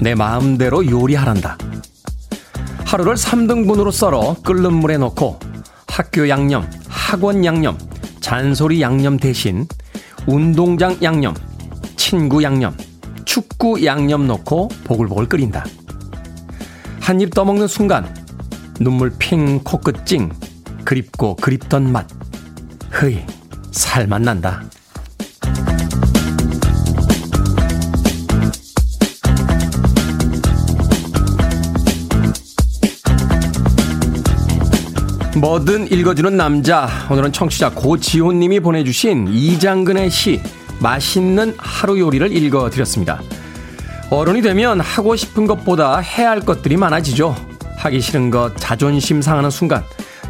[0.00, 1.58] 내 마음대로 요리하란다.
[2.84, 5.38] 하루를 3등분으로 썰어 끓는 물에 넣고
[5.86, 7.78] 학교 양념, 학원 양념,
[8.20, 9.68] 잔소리 양념 대신
[10.26, 11.34] 운동장 양념,
[11.96, 12.76] 친구 양념,
[13.34, 15.64] 축구 양념 넣고 보글보글 끓인다.
[17.00, 18.14] 한 입 떠먹는 순간
[18.78, 20.30] 눈물 핑 코끝 찡
[20.84, 22.06] 그립고 그립던 맛
[22.92, 23.24] 흐이
[23.72, 24.62] 살맛 난다.
[35.36, 36.88] 뭐든 읽어주는 남자.
[37.10, 40.40] 오늘은 청취자 고지호님이 보내주신 이장근의 시,
[40.80, 43.20] 맛있는 하루 요리를 읽어 드렸습니다.
[44.10, 47.34] 어른이 되면 하고 싶은 것보다 해야 할 것들이 많아지죠.
[47.78, 49.82] 하기 싫은 것, 자존심 상하는 순간,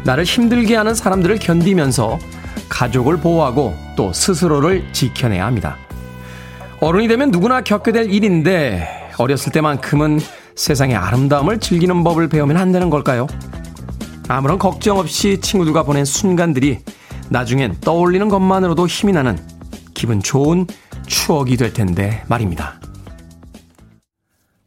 [0.03, 2.19] 나를 힘들게 하는 사람들을 견디면서
[2.69, 5.77] 가족을 보호하고 또 스스로를 지켜내야 합니다.
[6.79, 10.19] 어른이 되면 누구나 겪게 될 일인데, 어렸을 때만큼은
[10.55, 13.27] 세상의 아름다움을 즐기는 법을 배우면 안 되는 걸까요?
[14.27, 16.79] 아무런 걱정 없이 친구들과 보낸 순간들이
[17.29, 19.37] 나중엔 떠올리는 것만으로도 힘이 나는
[19.95, 20.67] 기분 좋은
[21.07, 22.79] 추억이 될 텐데 말입니다.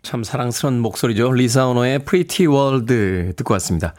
[0.02, 1.30] 참 사랑스러운 목소리죠.
[1.32, 3.94] 리사 오노의 Pretty World 듣고 왔습니다.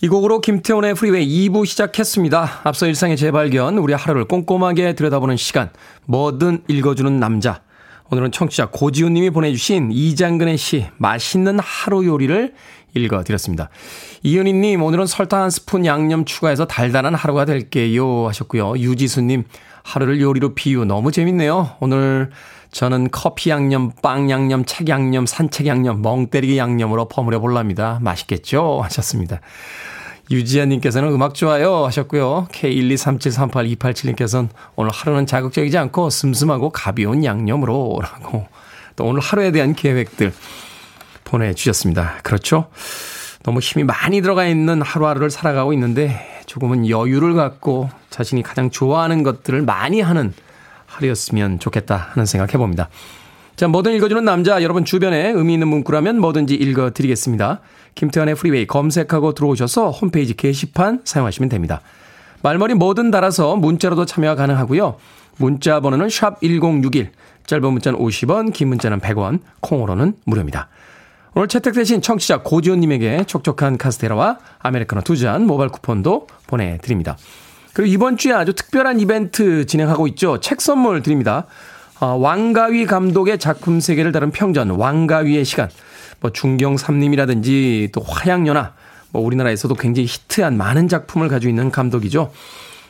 [0.00, 2.60] 이 곡으로 김태훈의 프리웨이 2부 시작했습니다.
[2.62, 5.70] 앞서 일상의 재발견, 우리 하루를 꼼꼼하게 들여다보는 시간,
[6.06, 7.62] 뭐든 읽어주는 남자.
[8.10, 12.54] 오늘은 청취자 고지훈 님이 보내주신 이장근의 시, 맛있는 하루 요리를
[12.94, 13.68] 읽어드렸습니다.
[14.22, 18.28] 이은희 님, 오늘은 설탕 한 스푼 양념 추가해서 달달한 하루가 될게요.
[18.28, 18.78] 하셨고요.
[18.78, 19.44] 유지수 님,
[19.88, 21.70] 하루를 요리로 비유 너무 재밌네요.
[21.80, 22.30] 오늘
[22.72, 27.98] 저는 커피 양념, 빵 양념, 책 양념, 산책 양념, 멍 때리기 양념으로 버무려 볼랍니다.
[28.02, 28.80] 맛있겠죠?
[28.82, 29.40] 하셨습니다.
[30.30, 32.48] 유지아님께서는 음악 좋아요 하셨고요.
[32.52, 38.46] K123738287님께서는 오늘 하루는 자극적이지 않고 슴슴하고 가벼운 양념으로 라고
[38.94, 40.34] 또 오늘 하루에 대한 계획들
[41.24, 42.16] 보내주셨습니다.
[42.22, 42.68] 그렇죠?
[43.48, 49.62] 너무 힘이 많이 들어가 있는 하루하루를 살아가고 있는데 조금은 여유를 갖고 자신이 가장 좋아하는 것들을
[49.62, 50.34] 많이 하는
[50.84, 52.90] 하루였으면 좋겠다 하는 생각 해봅니다.
[53.56, 57.60] 자, 뭐든 읽어주는 남자, 여러분 주변에 의미 있는 문구라면 뭐든지 읽어드리겠습니다.
[57.94, 61.80] 김태환의 프리웨이 검색하고 들어오셔서 홈페이지 게시판 사용하시면 됩니다.
[62.42, 64.96] 말머리 뭐든 달아서 문자로도 참여가 가능하고요.
[65.38, 67.12] 문자 번호는 샵 1061,
[67.46, 70.68] 짧은 문자는 50원, 긴 문자는 100원, 콩으로는 무료입니다.
[71.38, 77.16] 오늘 채택되신 청취자 고지훈님에게 촉촉한 카스테라와 아메리카노 두 잔 모바일 쿠폰도 보내드립니다.
[77.74, 80.40] 그리고 이번 주에 아주 특별한 이벤트 진행하고 있죠.
[80.40, 81.46] 책 선물 드립니다.
[82.00, 85.68] 어, 왕가위 감독의 작품 세계를 다룬 평전, 왕가위의 시간.
[86.18, 88.72] 뭐 중경 삼림이라든지 또 화양연화,
[89.12, 92.32] 뭐 우리나라에서도 굉장히 히트한 많은 작품을 가지고 있는 감독이죠.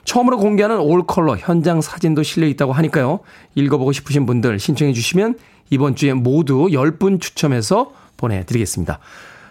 [0.04, 3.20] 처음으로 공개하는 올 컬러 현장 사진도 실려 있다고 하니까요.
[3.56, 5.34] 읽어보고 싶으신 분들 신청해 주시면
[5.68, 8.98] 이번 주에 모두 10분 추첨해서 보내드리겠습니다.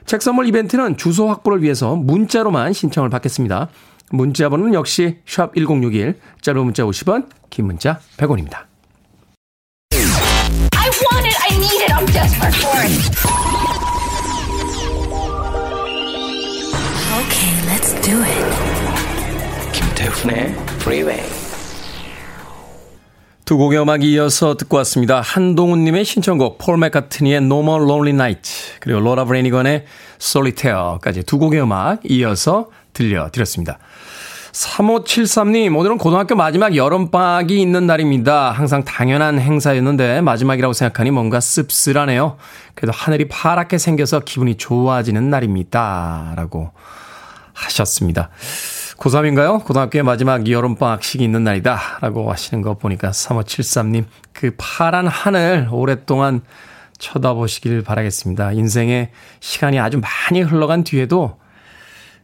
[0.05, 3.69] 책 선물 이벤트는 주소 확보를 위해서 문자로만 신청을 받겠습니다.
[4.11, 8.67] 문자 번호는 역시 샵 1061, 짧은 문자 50원, 긴 문자 100원입니다.
[9.91, 11.35] I want it.
[11.41, 11.91] I need it.
[11.91, 12.91] I'm desperate for it.
[17.19, 19.73] Okay, let's do it.
[19.73, 21.46] 김태훈의 Freeway.
[23.47, 25.21] 두 곡의 음악 이어서 듣고 왔습니다.
[25.21, 29.85] 한동훈님의 신청곡 폴 맥카트니의 No More Lonely Night 그리고 로라 브레니건의
[30.19, 33.79] Solitaire까지 두 곡의 음악 이어서 들려드렸습니다.
[34.51, 38.51] 3573님, 오늘은 고등학교 마지막 여름방학이 있는 날입니다.
[38.51, 42.35] 항상 당연한 행사였는데 마지막이라고 생각하니 뭔가 씁쓸하네요.
[42.75, 46.33] 그래도 하늘이 파랗게 생겨서 기분이 좋아지는 날입니다.
[46.35, 46.71] 라고
[47.53, 48.29] 하셨습니다.
[48.97, 49.63] 고3인가요?
[49.63, 51.99] 고등학교의 마지막 여름방학식이 있는 날이다.
[52.01, 56.41] 라고 하시는 거 보니까 3573님, 그 파란 하늘 오랫동안
[56.97, 58.53] 쳐다보시길 바라겠습니다.
[58.53, 61.37] 인생의 시간이 아주 많이 흘러간 뒤에도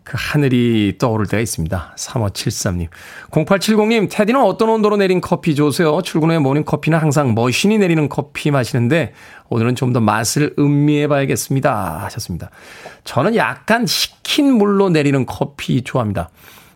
[0.03, 1.93] 그 하늘이 떠오를 때가 있습니다.
[1.95, 2.87] 3573님.
[3.31, 6.01] 0870님, 테디는 어떤 온도로 내린 커피 좋으세요?
[6.01, 9.13] 출근 후에 모닝 커피는 항상 머신이 내리는 커피 마시는데
[9.49, 11.99] 오늘은 좀 더 맛을 음미해 봐야겠습니다.
[12.05, 12.49] 하셨습니다.
[13.05, 16.29] 저는 약간 식힌 물로 내리는 커피 좋아합니다.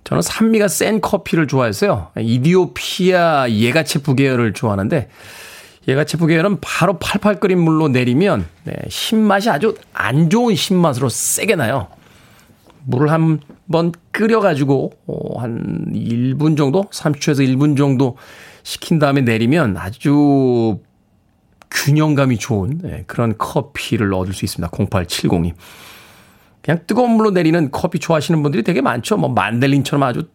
[0.08, 2.12] 저는 산미가 센 커피를 좋아해서요.
[2.18, 5.10] 이디오피아 예가체프 계열을 좋아하는데
[5.88, 11.88] 예가체프 계열은 바로 팔팔 끓인 물로 내리면 네, 신맛이 아주 안 좋은 신맛으로 세게 나요.
[12.86, 13.40] 물을 한
[13.70, 16.86] 번 끓여가지고, 어, 한 1분 정도?
[16.90, 18.18] 30초에서 1분 정도
[18.64, 20.80] 식힌 다음에 내리면 아주
[21.70, 24.72] 균형감이 좋은 네, 그런 커피를 얻을 수 있습니다.
[24.72, 25.54] 0870님.
[26.68, 29.16] 그냥 뜨거운 물로 내리는 커피 좋아하시는 분들이 되게 많죠.
[29.16, 30.28] 뭐 만델린처럼 아주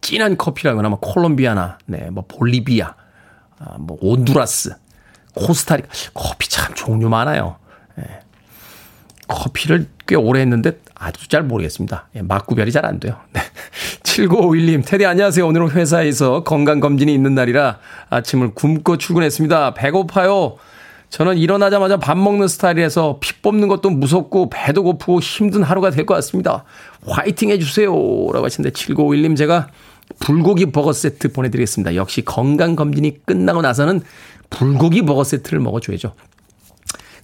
[0.00, 2.94] 진한 커피라거나 뭐 콜롬비아나, 네, 뭐 볼리비아,
[3.58, 4.74] 아, 뭐 온두라스,
[5.34, 5.88] 코스타리카.
[6.14, 7.56] 커피 참 종류 많아요.
[7.96, 8.04] 네.
[9.28, 12.08] 커피를 꽤 오래 했는데 아주 잘 모르겠습니다.
[12.16, 13.16] 예, 맛 구별이 잘 안 돼요.
[13.34, 13.42] 네.
[14.02, 15.46] 7951님, 테디 안녕하세요.
[15.46, 19.74] 오늘은 회사에서 건강검진이 있는 날이라 아침을 굶고 출근했습니다.
[19.74, 20.56] 배고파요.
[21.10, 26.14] 저는 일어나자마자 밥 먹는 스타일이라서 피 뽑는 것도 무섭고 배도 고프고 힘든 하루가 될 것
[26.14, 26.64] 같습니다.
[27.06, 27.90] 화이팅 해주세요.
[27.90, 29.68] 라고 하시는데 7951님 제가
[30.20, 31.94] 불고기 버거 세트 보내드리겠습니다.
[31.94, 34.02] 역시 건강검진이 끝나고 나서는
[34.50, 36.12] 불고기 버거 세트를 먹어줘야죠.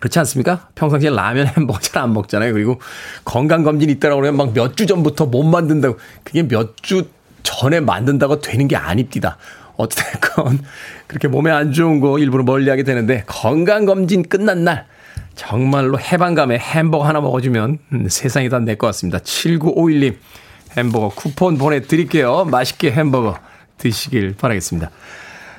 [0.01, 0.69] 그렇지 않습니까?
[0.75, 2.53] 평상시에 라면 햄버거 잘 안 먹잖아요.
[2.53, 2.81] 그리고
[3.25, 5.99] 건강검진 있다라고 그러면 막 몇 주 전부터 못 만든다고.
[6.25, 7.05] 그게 몇 주
[7.45, 9.37] 전에 만든다고 되는 게 아닙니다.
[9.83, 10.59] 어쨌든
[11.07, 14.87] 그렇게 몸에 안 좋은 거 일부러 멀리 하게 되는데 건강검진 끝난 날
[15.35, 19.19] 정말로 해방감에 햄버거 하나 먹어주면 음, 세상이 다 내 것 같습니다.
[19.19, 20.17] 7951님
[20.77, 22.45] 햄버거 쿠폰 보내드릴게요.
[22.47, 23.39] 맛있게 햄버거
[23.79, 24.91] 드시길 바라겠습니다.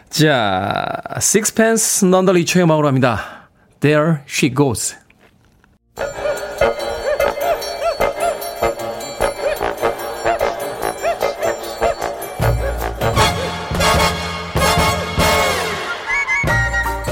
[0.10, 3.50] 자, 식스펜스 넌더 리초의 음악으로 합니다.
[3.80, 4.96] There she goes.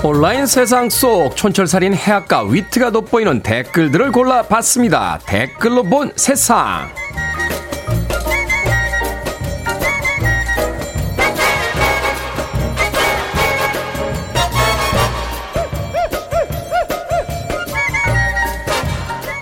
[0.03, 5.19] 온라인 세상 속 촌철살인 해악과 위트가 돋보이는 댓글들을 골라봤습니다.
[5.27, 6.89] 댓글로 본 세상.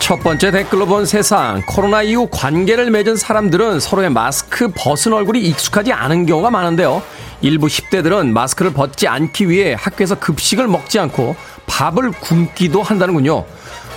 [0.02, 1.62] 첫 번째 댓글로 본 세상.
[1.66, 7.02] 코로나 이후 관계를 맺은 사람들은 서로의 마스크 벗은 얼굴이 익숙하지 않은 경우가 많은데요.
[7.42, 11.36] 일부 10대들은 마스크를 벗지 않기 위해 학교에서 급식을 먹지 않고
[11.68, 13.46] 밥을 굶기도 한다는군요.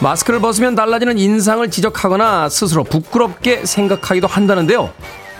[0.00, 4.90] 마스크를 벗으면 달라지는 인상을 지적하거나 스스로 부끄럽게 생각하기도 한다는데요.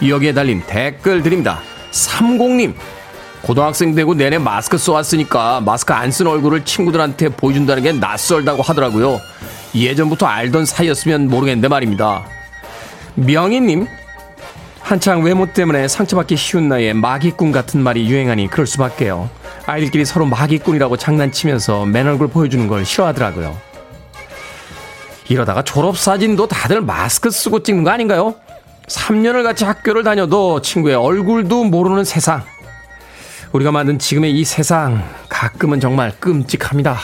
[0.07, 1.59] 여기에 달린 댓글 드립니다.
[1.91, 2.73] 30님.
[3.41, 9.19] 고등학생 되고 내내 마스크 써왔으니까 마스크 안 쓴 얼굴을 친구들한테 보여준다는 게 낯설다고 하더라고요.
[9.75, 12.23] 예전부터 알던 사이였으면 모르겠는데 말입니다.
[13.15, 13.87] 명희님,
[14.83, 19.29] 한창 외모 때문에 상처받기 쉬운 나이에 마기꾼 같은 말이 유행하니 그럴 수밖에요.
[19.65, 23.57] 아이들끼리 서로 마기꾼이라고 장난치면서 맨 얼굴 보여주는 걸 싫어하더라고요.
[25.29, 28.35] 이러다가 졸업사진도 다들 마스크 쓰고 찍는 거 아닌가요?
[28.87, 32.43] 3년을 같이 학교를 다녀도 친구의 얼굴도 모르는 세상.
[33.53, 36.97] 우리가 만든 지금의 이 세상 가끔은 정말 끔찍합니다.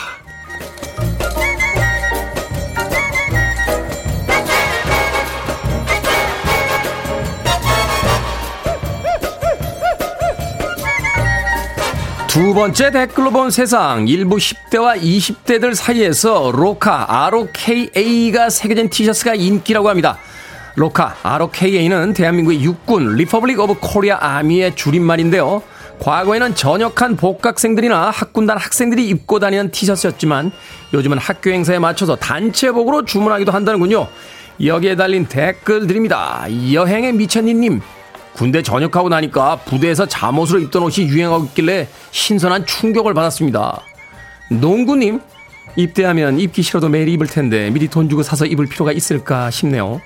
[12.29, 20.19] 두 번째 댓글로 본 세상 일부 10대와 20대들 사이에서 ROKA ROKA가 새겨진 티셔츠가 인기라고 합니다.
[20.75, 25.63] ROKA ROKA는 대한민국의 육군 Republic of Korea Army의 줄임말인데요.
[26.01, 30.51] 과거에는 전역한 복학생들이나 학군단 학생들이 입고 다니는 티셔츠였지만
[30.93, 34.07] 요즘은 학교 행사에 맞춰서 단체복으로 주문하기도 한다는군요.
[34.63, 36.45] 여기에 달린 댓글들입니다.
[36.73, 37.81] 여행의 미천니님
[38.39, 43.81] 군대 전역하고 나니까 부대에서 잠옷으로 입던 옷이 유행하고 있길래 신선한 충격을 받았습니다.
[44.49, 45.19] 농구님,
[45.75, 49.99] 입대하면 입기 싫어도 매일 입을 텐데 미리 돈 주고 사서 입을 필요가 있을까 싶네요.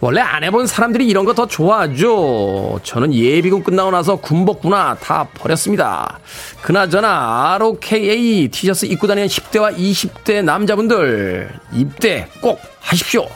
[0.00, 2.80] 원래 안 해본 사람들이 이런 거 더 좋아하죠.
[2.82, 6.18] 저는 예비군 끝나고 나서 군복구나 다 버렸습니다.
[6.62, 13.28] 그나저나 ROKA 티셔츠 입고 다니는 10대와 20대 남자분들 입대 꼭 하십시오.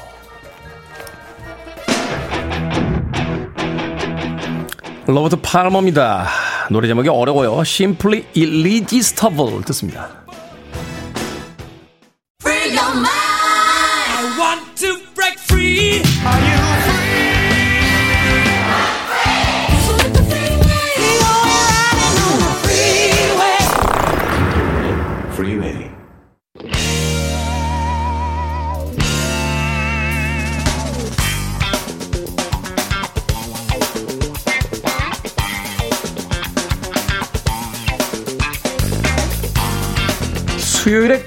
[5.09, 6.29] 로버트 팔머입니다.
[6.71, 7.61] 노래 제목이 어려워요.
[7.63, 10.11] Simply Irresistible 듣습니다.
[12.43, 12.77] Free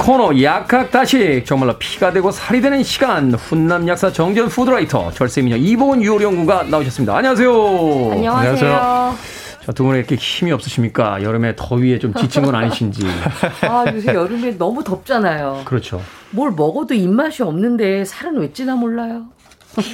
[0.02, 6.64] 코너 약학다식 정말로 피가 되고 살이 되는 시간 훈남 약사 정전 푸드라이터 절세미녀 이보은 유호연구가
[6.64, 7.16] 나오셨습니다.
[7.16, 8.12] 안녕하세요.
[8.12, 9.16] 안녕하세요.
[9.64, 11.22] 자, 두 분은 이렇게 힘이 없으십니까?
[11.22, 13.06] 여름에 더위에 좀 지친 건 아니신지.
[13.62, 15.62] 아, 요새 여름에 너무 덥잖아요.
[15.66, 16.02] 그렇죠.
[16.32, 19.26] 뭘 먹어도 입맛이 없는데 살은 왜 찌나 몰라요.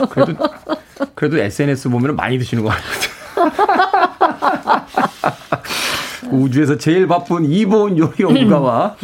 [0.10, 0.36] 그래도
[1.16, 3.18] 그래도 SNS 보면 많이 드시는 거 같아요.
[6.32, 8.96] 우주에서 제일 바쁜 이보은 요리 연구가와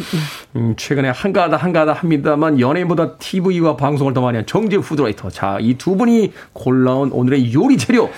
[0.56, 5.28] 음, 최근에 한가하다 한가하다 합니다만 연예인보다 TV와 방송을 더 많이 한 정재 푸드라이터.
[5.30, 8.08] 자, 이 두 분이 골라온 오늘의 요리 재료.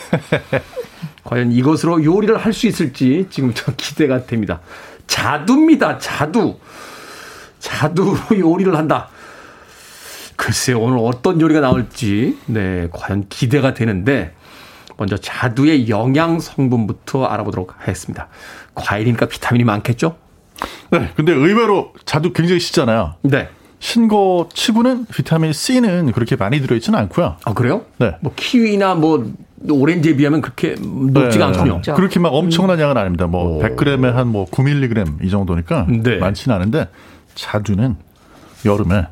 [1.25, 4.61] 과연 이것으로 요리를 할 수 있을지 지금부터 기대가 됩니다.
[5.07, 5.99] 자두입니다.
[5.99, 6.57] 자두.
[7.59, 9.09] 자두로 요리를 한다.
[10.37, 14.35] 글쎄요, 오늘 어떤 요리가 나올지, 네, 과연 기대가 되는데,
[14.99, 18.29] 먼저 자두의 영양 성분부터 알아보도록 하겠습니다.
[18.75, 20.19] 과일이니까 비타민이 많겠죠?
[20.91, 23.15] 네, 근데 의외로 자두 굉장히 시잖아요.
[23.23, 23.49] 네.
[23.79, 27.37] 신거 치고는 비타민 C는 그렇게 많이 들어있지는 않고요.
[27.45, 27.83] 아, 그래요?
[27.99, 28.17] 네.
[28.21, 29.31] 뭐, 키위나 뭐,
[29.69, 31.59] 오렌지에 비하면 그렇게 높지가 네.
[31.59, 31.83] 않군요.
[31.95, 33.27] 그렇게 막 엄청난 양은 아닙니다.
[33.27, 33.63] 뭐 오.
[33.63, 36.17] 100g에 한 뭐 9mg 이 정도니까 네.
[36.19, 36.89] 많지는 않은데
[37.35, 37.97] 자두는
[38.65, 39.07] 여름에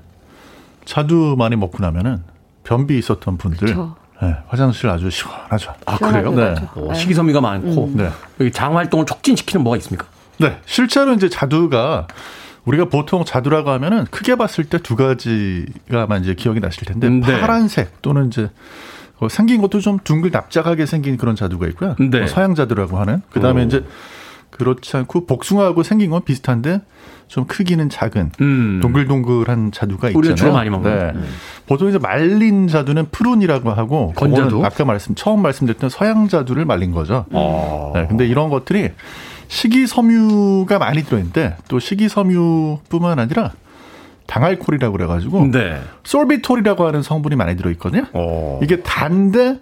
[0.84, 2.22] 자두 많이 먹고 나면은
[2.62, 3.96] 변비 있었던 분들 그쵸.
[4.22, 5.72] 네, 화장실 아주 시원하죠.
[5.86, 6.30] 아, 그래요?
[6.32, 6.54] 네.
[6.76, 8.08] 어, 식이섬유가 많고, 네.
[8.40, 10.06] 여기 장 활동을 촉진시키는 뭐가 있습니까?
[10.38, 12.06] 네, 실제로 이제 자두가
[12.64, 17.40] 우리가 보통 자두라고 하면은 크게 봤을 때 두 가지가만 이제 기억이 나실 텐데 네.
[17.40, 18.50] 파란색 또는 이제
[19.18, 21.94] 어, 생긴 것도 좀 둥글 납작하게 생긴 그런 자두가 있고요.
[21.98, 22.22] 네.
[22.22, 23.22] 어, 서양 자두라고 하는.
[23.30, 23.66] 그다음에 오.
[23.66, 23.84] 이제
[24.50, 26.80] 그렇지 않고 복숭아하고 생긴 건 비슷한데
[27.26, 28.80] 좀 크기는 작은 음.
[28.82, 30.18] 동글동글한 자두가 있잖아요.
[30.18, 31.12] 우리가 주로 많이 먹는.
[31.14, 31.20] 네.
[31.66, 34.64] 보통 이제 말린 자두는 푸른이라고 하고 건자두?
[34.64, 37.24] 아까 말씀 처음 말씀드렸던 서양 자두를 말린 거죠.
[37.30, 37.92] 어.
[37.94, 38.90] 네, 근데 이런 것들이
[39.54, 43.52] 식이섬유가 많이 들어있는데 또 식이섬유뿐만 아니라
[44.26, 45.80] 당알코올이라고 그래가지고 네.
[46.02, 48.06] 솔비톨이라고 하는 성분이 많이 들어있거든요.
[48.14, 48.58] 어.
[48.62, 49.60] 이게 단데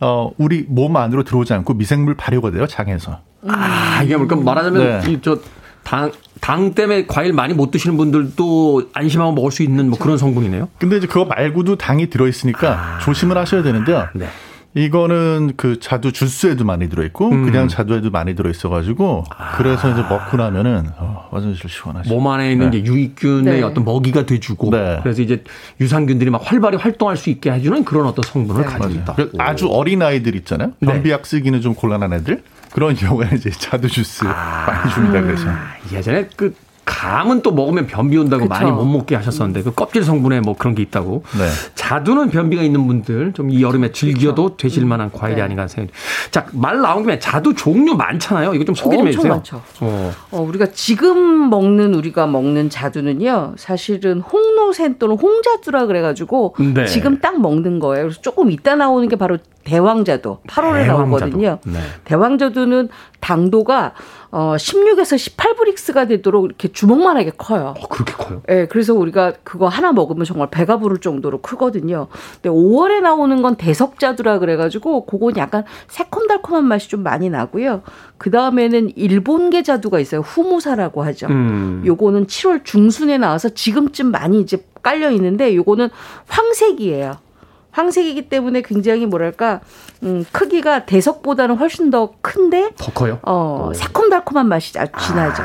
[0.00, 3.20] 어, 우리 몸 안으로 들어오지 않고 미생물 발효가 돼요 장에서.
[3.48, 5.12] 아, 이게 그러니까 말하자면 네.
[5.12, 5.38] 이저
[5.82, 10.68] 당, 당 때문에 과일 많이 못 드시는 분들도 안심하고 먹을 수 있는 뭐 그런 성분이네요.
[10.78, 14.08] 근데 이제 그거 말고도 당이 들어있으니까 조심을 하셔야 되는데요.
[14.14, 14.26] 네.
[14.74, 17.44] 이거는 그 자두 주스에도 많이 들어있고 음.
[17.44, 19.24] 그냥 자두에도 많이 들어있어가지고
[19.56, 22.08] 그래서 이제 먹고 나면은 어, 화장실 시원하죠.
[22.08, 22.78] 몸 안에 있는 네.
[22.78, 23.62] 이제 유익균의 네.
[23.62, 25.00] 어떤 먹이가 돼주고 네.
[25.02, 25.42] 그래서 이제
[25.80, 29.16] 유산균들이 막 활발히 활동할 수 있게 해주는 그런 어떤 성분을 가지고 있다.
[29.38, 30.72] 아주 어린 아이들 있잖아요.
[30.78, 30.92] 네.
[30.92, 32.42] 변비약 쓰기는 좀 곤란한 애들
[32.72, 35.20] 그런 경우에는 이제 자두 주스 많이 줍니다.
[35.20, 36.54] 그래서 아, 예전에 그
[37.00, 38.48] 감은 또 먹으면 변비 온다고 그쵸.
[38.52, 41.22] 많이 못 먹게 하셨었는데 그 껍질 성분에 뭐 그런 게 있다고.
[41.38, 41.48] 네.
[41.74, 45.42] 자두는 변비가 있는 분들 좀 이 여름에 즐겨도 되실 만한 과일이 네.
[45.42, 45.92] 아닌가 생각이.
[46.30, 48.54] 자, 말 나온 김에 자두 종류 많잖아요.
[48.54, 49.32] 이거 좀 소개 좀 엄청 해주세요.
[49.32, 49.62] 많죠.
[49.80, 50.12] 어.
[50.30, 56.84] 어, 우리가 지금 먹는 우리가 먹는 자두는요, 사실은 홍노센 또는 홍자두라 그래가지고 네.
[56.86, 58.04] 지금 딱 먹는 거예요.
[58.04, 60.86] 그래서 조금 이따 나오는 게 바로 대왕자두 8월에 대왕자두.
[60.86, 61.58] 나오거든요.
[61.64, 61.78] 네.
[62.04, 62.88] 대왕자두는
[63.20, 63.92] 당도가
[64.30, 67.74] 어 16에서 18브릭스가 되도록 이렇게 주먹 만하게 커요.
[67.78, 68.42] 어, 그렇게 커요?
[68.48, 72.08] 예, 그래서 우리가 그거 하나 먹으면 정말 배가 부를 정도로 크거든요.
[72.34, 77.82] 근데 5월에 나오는 건 대석자두라 그래가지고 그건 약간 새콤달콤한 맛이 좀 많이 나고요.
[78.18, 80.20] 그 다음에는 일본계 자두가 있어요.
[80.20, 81.26] 후무사라고 하죠.
[81.28, 81.82] 음.
[81.86, 85.88] 요거는 7월 중순에 나와서 지금쯤 많이 이제 깔려 있는데 요거는
[86.28, 87.29] 황색이에요.
[87.72, 89.60] 황색이기 때문에 굉장히 뭐랄까
[90.02, 93.18] 음, 크기가 대석보다는 훨씬 더 큰데 더 커요?
[93.22, 95.42] 어, 새콤달콤한 맛이 아주 진하죠.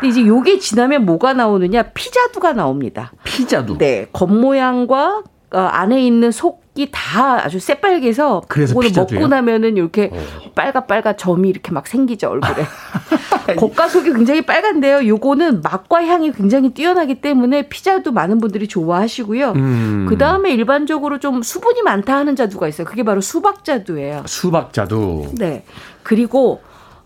[0.00, 1.82] 근데 이제 요게 지나면 뭐가 나오느냐?
[1.94, 3.12] 피자두가 나옵니다.
[3.24, 3.78] 피자두.
[3.78, 5.22] 네, 겉 모양과
[5.52, 9.20] 어, 안에 있는 속 이 다 아주 새빨개서 그래서 그거를 피자두예요?
[9.22, 10.10] 먹고 나면은 이렇게
[10.54, 12.64] 빨가 빨가 점이 이렇게 막 생기죠 얼굴에.
[13.58, 15.06] 겉과 속이 굉장히 빨간데요.
[15.08, 19.52] 요거는 맛과 향이 굉장히 뛰어나기 때문에 피자도 많은 분들이 좋아하시고요.
[19.52, 20.06] 음.
[20.08, 22.86] 그 다음에 일반적으로 좀 수분이 많다 하는 자두가 있어요.
[22.86, 24.22] 그게 바로 수박자두예요.
[24.26, 25.30] 수박자두.
[25.38, 25.64] 네.
[26.02, 26.60] 그리고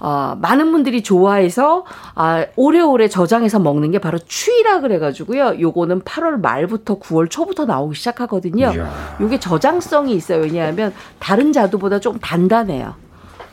[0.04, 1.84] 어, 많은 분들이 좋아해서
[2.16, 5.60] 아, 오래오래 저장해서 먹는 게 바로 추위라 그래가지고요.
[5.60, 8.72] 요거는 8월 말부터 9월 초부터 나오기 시작하거든요.
[8.74, 9.16] 이야.
[9.20, 10.42] 요게 저장성이 있어요.
[10.42, 12.96] 왜냐하면 다른 자두보다 좀 단단해요.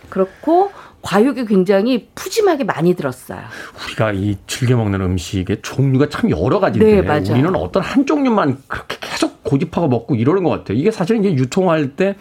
[0.10, 0.72] 그렇고
[1.04, 3.42] 과육이 굉장히 푸짐하게 많이 들었어요.
[3.86, 7.32] 우리가 이 즐겨 먹는 음식의 종류가 참 여러 가지인데 네, 맞아요.
[7.32, 10.80] 우리는 어떤 한 종류만 그렇게 계속 고집하고 먹고 이러는 것 같아요.
[10.80, 12.16] 이게 사실은 이제 유통할 때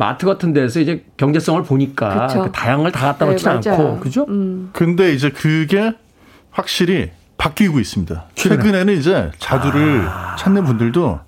[0.00, 2.26] 마트 같은 데서 이제 경제성을 보니까.
[2.28, 3.88] 그 다양을 다 갖다 네, 놓지는 맞아요.
[3.88, 4.24] 않고 그죠?
[4.30, 4.70] 음.
[4.72, 5.92] 근데 이제 그게
[6.50, 8.24] 확실히 바뀌고 있습니다.
[8.34, 8.62] 최근에?
[8.62, 10.36] 최근에는 이제 자두를 아.
[10.38, 11.20] 찾는 분들도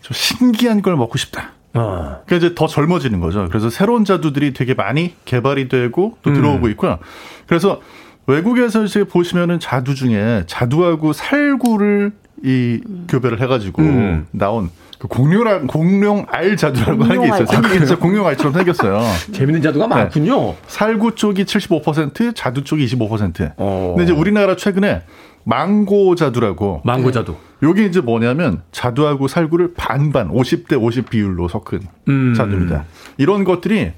[0.00, 1.52] 좀 신기한 걸 먹고 싶다.
[1.74, 2.22] 어.
[2.24, 3.46] 그러니까 이제 더 젊어지는 거죠.
[3.50, 6.34] 그래서 새로운 자두들이 되게 많이 개발이 되고 또 음.
[6.34, 6.98] 들어오고 있고요.
[7.46, 7.82] 그래서
[8.26, 14.26] 외국에서 이제 보시면은 자두 중에 자두하고 살구를 이 교배를 해가지고 음.
[14.30, 17.44] 나온 그 공룡알 공룡 알 자두라고 하는 게 있어요.
[17.44, 17.46] 공룡알.
[17.46, 19.00] 생긴 게 진짜 공룡 알처럼 생겼어요.
[19.32, 19.94] 재밌는 자두가 네.
[19.94, 20.54] 많군요.
[20.66, 23.52] 살구 쪽이 75%, 자두 쪽이 25%.
[23.56, 23.94] 어.
[23.96, 25.02] 근데 이제 우리나라 최근에
[25.44, 27.36] 망고 자두라고 망고 자두.
[27.62, 32.34] 요게 이제 뭐냐면 자두하고 살구를 반반 50대 50 비율로 섞은 음.
[32.36, 32.84] 자두입니다.
[33.16, 33.92] 이런 것들이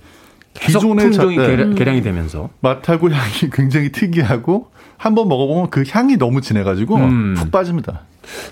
[0.55, 1.47] 기존의 자, 품종이 네.
[1.47, 7.35] 개량, 개량이 되면서 맛하고 향이 굉장히 특이하고 한번 먹어보면 그 향이 너무 진해가지고 음.
[7.37, 8.03] 푹 빠집니다.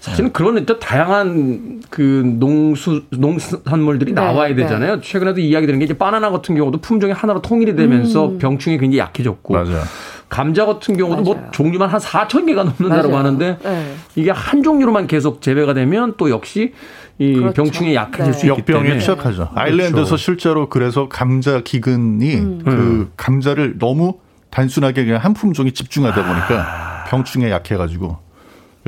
[0.00, 4.62] 사실은 그런 또 다양한 그 농수 농산물들이 네, 나와야 네.
[4.62, 5.00] 되잖아요.
[5.00, 8.38] 최근에도 이야기 드는 게 이제 바나나 같은 경우도 품종이 하나로 통일이 되면서 음.
[8.38, 9.82] 병충해 굉장히 약해졌고 맞아요.
[10.28, 11.50] 감자 같은 경우도 뭐 맞아요.
[11.52, 13.16] 종류만 한 4천 개가 넘는다고.
[13.16, 13.94] 하는데 네.
[14.16, 16.72] 이게 한 종류로만 계속 재배가 되면 또 역시
[17.18, 17.54] 이 그렇죠.
[17.54, 18.38] 병충해 약해질 네.
[18.38, 19.48] 수 있기 때문에 역병에 취약하죠.
[19.54, 20.16] 아일랜드에서 그렇죠.
[20.16, 22.62] 실제로 그래서 감자 기근이 음.
[22.64, 24.18] 그 감자를 너무
[24.50, 27.04] 단순하게 그냥 한 품종에 집중하다 보니까 아.
[27.08, 28.27] 병충해 약해가지고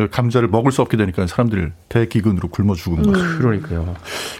[0.08, 3.12] 감자를 먹을 수 없게 되니까 사람들 대기근으로 굶어 죽은 음.
[3.12, 3.38] 거죠.
[3.38, 3.94] 그러니까요.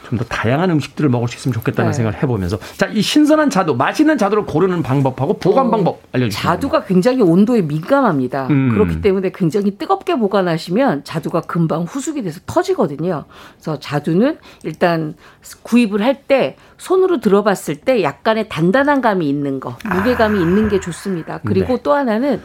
[0.09, 1.97] 좀 더 다양한 음식들을 먹을 수 있으면 좋겠다는 네.
[1.97, 6.43] 생각을 해보면서 자 이 신선한 자두, 맛있는 자두를 고르는 방법하고 보관 어, 방법 알려주세요.
[6.43, 8.49] 자두가 굉장히 온도에 민감합니다.
[8.51, 8.71] 음.
[8.71, 13.25] 그렇기 때문에 굉장히 뜨겁게 보관하시면 자두가 금방 후숙이 돼서 터지거든요.
[13.55, 15.15] 그래서 자두는 일단
[15.63, 21.41] 구입을 할 때 손으로 들어봤을 때 약간의 단단한 감이 있는 거, 무게감이 있는 게 좋습니다.
[21.45, 21.83] 그리고 네.
[21.83, 22.41] 또 하나는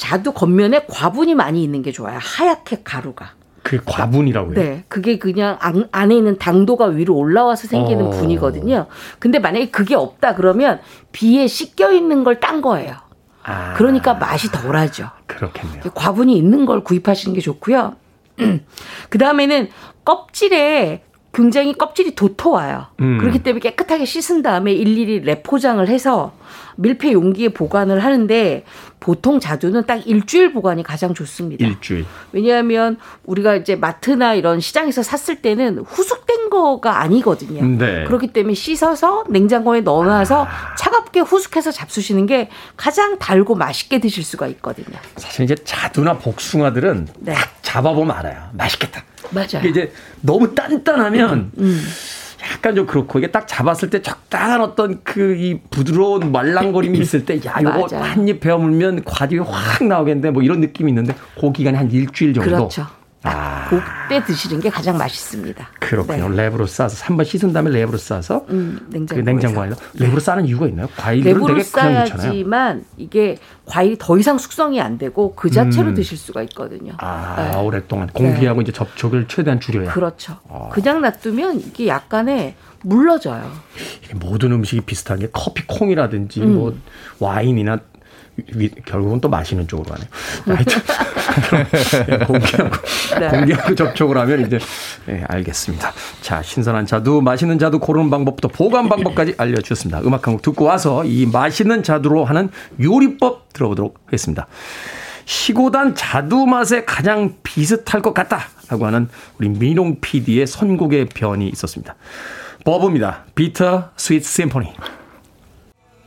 [0.00, 2.18] 자두 겉면에 과분이 많이 있는 게 좋아요.
[2.22, 3.32] 하얗게 가루가.
[3.62, 4.54] 그 과분이라고요.
[4.54, 8.10] 네, 그게 그냥 안, 안에 있는 당도가 위로 올라와서 생기는 어.
[8.10, 8.86] 분이거든요.
[9.18, 10.80] 근데 만약에 그게 없다 그러면
[11.12, 12.96] 비에 씻겨 있는 걸 딴 거예요.
[13.42, 15.10] 아, 그러니까 맛이 덜하죠.
[15.26, 15.82] 그렇겠네요.
[15.94, 17.96] 과분이 있는 걸 구입하시는 게 좋고요.
[19.10, 19.68] 그 다음에는
[20.06, 21.02] 껍질에
[21.32, 22.86] 굉장히 껍질이 도토와요.
[23.00, 23.18] 음.
[23.18, 26.32] 그렇기 때문에 깨끗하게 씻은 다음에 일일이 랩 포장을 해서
[26.76, 28.64] 밀폐 용기에 보관을 하는데
[28.98, 31.64] 보통 자두는 딱 일주일 보관이 가장 좋습니다.
[31.66, 32.04] 일주일.
[32.32, 37.64] 왜냐하면 우리가 이제 마트나 이런 시장에서 샀을 때는 후숙된 거가 아니거든요.
[37.78, 38.04] 네.
[38.04, 40.46] 그렇기 때문에 씻어서 냉장고에 넣어놔서
[40.76, 44.98] 차갑게 후숙해서 잡수시는 게 가장 달고 맛있게 드실 수가 있거든요.
[45.16, 47.32] 사실 이제 자두나 복숭아들은 네.
[47.34, 48.50] 딱 잡아보면 알아요.
[48.52, 49.02] 맛있겠다.
[49.30, 49.66] 맞아요.
[49.68, 51.82] 이제 너무 단단하면 음.
[52.42, 57.34] 약간 좀 그렇고 이게 딱 잡았을 때 적당한 어떤 그 이 부드러운 말랑거림이 있을 때
[57.46, 57.86] 야 이거.
[57.96, 62.32] 한 입 베어 물면 과즙이 확 나오겠는데 뭐 이런 느낌이 있는데 그 기간이 한 일주일
[62.34, 62.50] 정도.
[62.50, 62.86] 그렇죠.
[63.22, 65.68] 아, 그때 드시는 게 가장 맛있습니다.
[65.78, 66.28] 그렇군요.
[66.30, 66.48] 네.
[66.48, 69.22] 랩으로 싸서 한 번 씻은 다음에 랩으로 싸서 음, 그 냉장고에서.
[69.24, 70.88] 냉장고 안에 랩으로 싸는 이유가 있나요?
[70.96, 71.62] 과일들은 랩으로.
[71.62, 75.94] 싸야지만 이게 과일이 더 이상 숙성이 안 되고 그 자체로 음.
[75.94, 76.94] 드실 수가 있거든요.
[76.98, 77.58] 아, 네.
[77.58, 79.92] 오랫동안 공기하고 이제 접촉을 최대한 줄여야.
[79.92, 80.38] 그렇죠.
[80.48, 80.70] 아.
[80.72, 83.52] 그냥 놔두면 이게 약간의 물러져요.
[84.14, 86.54] 모든 음식이 비슷한 게 커피 콩이라든지 음.
[86.54, 86.74] 뭐
[87.18, 87.78] 와인이나
[88.54, 90.08] 위- 결국은 또 마시는 쪽으로 가네요.
[90.46, 90.82] 하여튼
[92.26, 92.76] 공개하고
[93.20, 93.28] 네.
[93.28, 94.58] 공개하고 접촉을 하면 이제
[95.08, 95.92] 예, 알겠습니다.
[96.20, 100.00] 자 신선한 자두, 맛있는 자두 고르는 방법부터 보관 방법까지 알려주셨습니다.
[100.02, 104.46] 음악 한 곡 듣고 와서 이 맛있는 자두로 하는 요리법 들어보도록 하겠습니다.
[105.24, 111.94] 시고 단 자두 맛에 가장 비슷할 것 같다라고 하는 우리 민홍 PD의 선곡의 변이 있었습니다.
[112.64, 113.24] Verve입니다.
[113.34, 114.68] Bitter Sweet Symphony.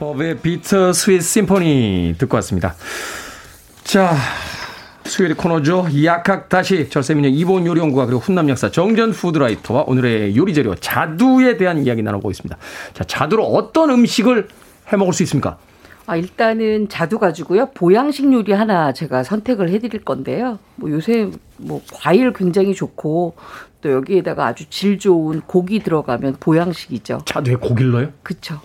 [0.03, 2.75] Verve의 Bitter Sweet Symphony 듣고 왔습니다.
[3.83, 4.13] 자,
[5.05, 5.87] 수요일 코너죠.
[6.03, 11.83] 약학 다시 절세미녀 이본 요리연구가 그리고 훈남 약사 정전 푸드라이터와 오늘의 요리 재료 자두에 대한
[11.83, 12.57] 이야기 나눠보고 있습니다.
[12.93, 14.47] 자, 자두로 어떤 음식을
[14.91, 15.57] 해 먹을 수 있습니까?
[16.05, 17.69] 아, 일단은 자두 가지고요.
[17.73, 20.59] 보양식 요리 하나 제가 선택을 해드릴 건데요.
[20.75, 23.35] 뭐 요새 뭐 과일 굉장히 좋고
[23.83, 27.19] 또 여기에다가 아주 질 좋은 고기 들어가면 보양식이죠.
[27.25, 28.09] 자두에 고기를 넣어요?
[28.23, 28.59] 그쵸.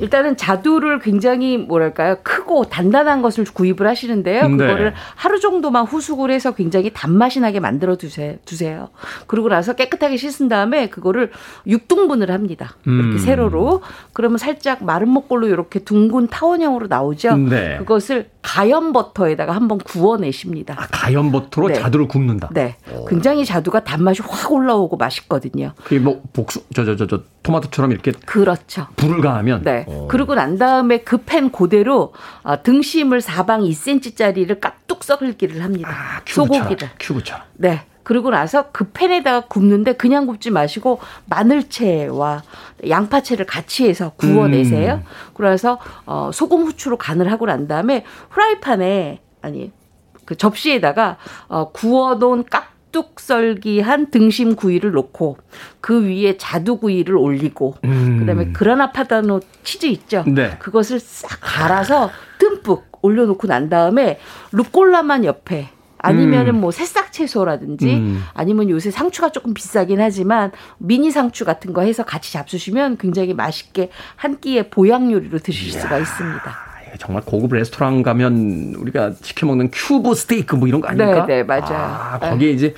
[0.00, 4.48] 일단은 자두를 굉장히 뭐랄까요 크고 단단한 것을 구입을 하시는데요.
[4.48, 4.56] 네.
[4.56, 8.90] 그거를 하루 정도만 후숙을 해서 굉장히 단맛이 나게 만들어 두세, 두세요.
[9.26, 11.32] 그러고 나서 깨끗하게 씻은 다음에 그거를
[11.66, 12.76] 6등분을 합니다.
[12.86, 13.18] 이렇게 음.
[13.18, 13.82] 세로로.
[14.12, 17.36] 그러면 살짝 마른 목골로 이렇게 둥근 타원형으로 나오죠.
[17.36, 17.78] 네.
[17.78, 20.74] 그것을 가염 버터에다가 한번 구워내십니다.
[20.76, 21.74] 아, 가염 버터로 네.
[21.74, 22.50] 자두를 굽는다.
[22.52, 22.76] 네.
[23.08, 25.72] 굉장히 자두가 단맛이 확 올라오고 맛있거든요.
[25.84, 28.88] 그게 뭐 복수 저저저저 토마토처럼 이렇게 그렇죠.
[28.96, 29.84] 불을 가하면 네.
[29.88, 30.08] 어.
[30.10, 32.12] 그러고 난 다음에 그팬 그대로
[32.42, 35.88] 어, 등심을 사방 2cm짜리를 깍둑 썩을기를 합니다.
[35.90, 36.90] 아, 큐브처럼, 소고기를.
[36.98, 37.42] 큐브처럼.
[37.54, 37.86] 네.
[38.02, 42.42] 그러고 나서 그 팬에다가 굽는데 그냥 굽지 마시고 마늘채와
[42.88, 44.94] 양파채를 같이 해서 구워내세요.
[44.94, 45.02] 음.
[45.34, 49.72] 그래서 어, 소금 후추로 간을 하고 난 다음에 후라이팬에 아니
[50.24, 51.16] 그 접시에다가
[51.48, 55.38] 어, 구워놓은 깍둑 썰기한 등심 구이를 놓고
[55.80, 58.18] 그 위에 자두 구이를 올리고 음.
[58.20, 60.24] 그다음에 그라나 파다노 치즈 있죠.
[60.26, 60.56] 네.
[60.58, 64.18] 그것을 싹 갈아서 듬뿍 올려놓고 난 다음에
[64.52, 65.70] 루꼴라만 옆에
[66.02, 68.24] 아니면은 뭐 새싹 채소라든지 음.
[68.34, 73.90] 아니면 요새 상추가 조금 비싸긴 하지만 미니 상추 같은 거 해서 같이 잡수시면 굉장히 맛있게
[74.16, 76.71] 한 끼에 보양 요리로 드실 수가 있습니다.
[76.98, 81.26] 정말 고급 레스토랑 가면 우리가 시켜 먹는 큐브 스테이크 뭐 이런 거 아닙니까?
[81.26, 81.64] 네, 네, 맞아요.
[81.70, 82.74] 아, 거기에 이제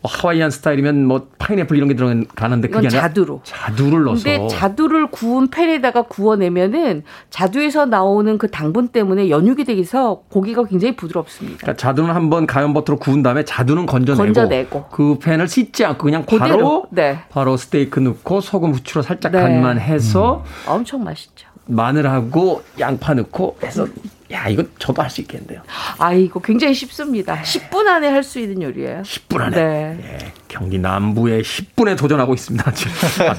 [0.00, 3.40] 뭐 하와이안 스타일이면 뭐 파인애플 이런 게 들어가는데 그게 아니라 자두로.
[3.44, 10.64] 자두를 넣어서 근데 자두를 구운 팬에다가 구워내면은 자두에서 나오는 그 당분 때문에 연육이 돼서 고기가
[10.64, 11.58] 굉장히 부드럽습니다.
[11.58, 14.84] 그러니까 자두는 한번 가염 버터로 구운 다음에 자두는 건져내고, 건져내고.
[14.90, 16.46] 그 팬을 씻지 않고 그냥 그대로.
[16.46, 17.18] 바로 네.
[17.28, 19.42] 바로 스테이크 넣고 소금 후추로 살짝 네.
[19.42, 21.49] 간만 해서 엄청 맛있죠.
[21.66, 23.86] 마늘하고 양파 넣고 해서
[24.32, 25.62] 야 이거 저도 할 수 있겠는데요.
[25.98, 27.42] 아, 이거 굉장히 쉽습니다.
[27.42, 29.02] 10분 안에 할 수 있는 요리예요.
[29.02, 29.98] 10분 안에 네.
[30.04, 32.70] 예, 경기 남부에 10분에 도전하고 있습니다.
[32.74, 32.92] 지금.
[33.28, 33.34] 아,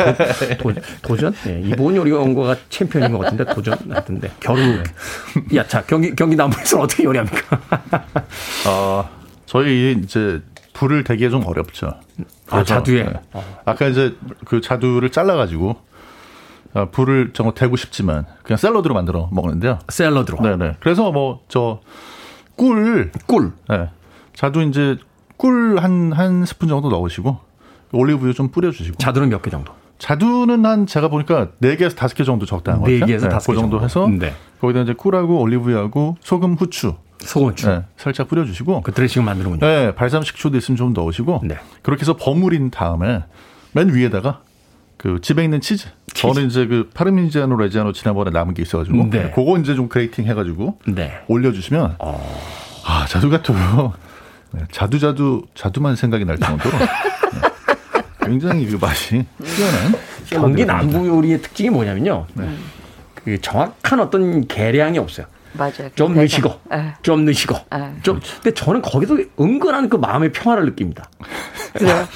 [1.01, 4.83] 도, 전 예, 이본 요리연구가 챔피언인 것 같은데 도전 하던데 겨루.
[5.55, 7.59] 야, 자 경기 경기 남부에서 는 어떻게 요리합니까?
[8.67, 9.09] 어,
[9.45, 10.41] 저희 이제
[10.73, 11.93] 불을 대기가 좀 어렵죠.
[12.49, 13.03] 아, 자두에?
[13.03, 13.13] 네.
[13.63, 14.13] 아까 이제
[14.45, 15.77] 그 자두를 잘라가지고
[16.73, 19.79] 어, 불을 정말 대고 싶지만 그냥 샐러드로 만들어 먹는데요.
[19.89, 20.39] 샐러드로.
[20.41, 20.77] 네네.
[20.79, 21.81] 그래서 뭐 저
[22.55, 23.51] 꿀, 꿀.
[23.69, 23.89] 네.
[24.35, 24.97] 자두 이제
[25.37, 27.37] 꿀 한 한 스푼 정도 넣으시고
[27.91, 29.73] 올리브유 좀 뿌려주시고 자두는 몇 개 정도?
[29.99, 33.07] 자두는 한 제가 보니까 4개에서 5개 정도 적당한 것네 같아요.
[33.07, 33.85] 개에서 다섯 그개 정도 정도.
[33.85, 34.33] 해서 네.
[34.59, 37.67] 거기다 이제 꿀하고 올리브유하고 소금, 후추 소금추.
[37.67, 39.59] 네, 살짝 뿌려주시고 그 드레싱을 만드는군요.
[39.65, 41.57] 네, 발삼 식초도 있으면 좀 넣으시고 네.
[41.83, 43.23] 그렇게 해서 버무린 다음에
[43.73, 44.41] 맨 위에다가
[45.01, 45.87] 그 집에 있는 치즈.
[46.13, 49.31] 저는 이제 그 Parmigiano Reggiano 지난번에 남은 게 있어가지고 네.
[49.33, 51.19] 그거 이제 좀 grating 해가지고 네.
[51.27, 53.53] 올려주시면 아 자두가 또
[54.53, 56.85] 네, 자두 자두 자두만 생각이 날 정도로 네,
[58.25, 59.95] 굉장히 그 맛이 뛰어난
[60.29, 62.27] 경기 남부 요리의 특징이 뭐냐면요.
[62.35, 62.55] 네.
[63.15, 65.25] 그 정확한 어떤 계량이 없어요.
[65.53, 65.89] 맞아요.
[65.95, 66.93] 좀 내가- 넣으시고, 예.
[67.01, 67.93] 좀 넣으시고, 네.
[68.03, 68.19] 좀.
[68.41, 71.09] 근데 저는 거기서 은근한 그 마음의 평화를 느낍니다.
[71.73, 72.07] 그래요?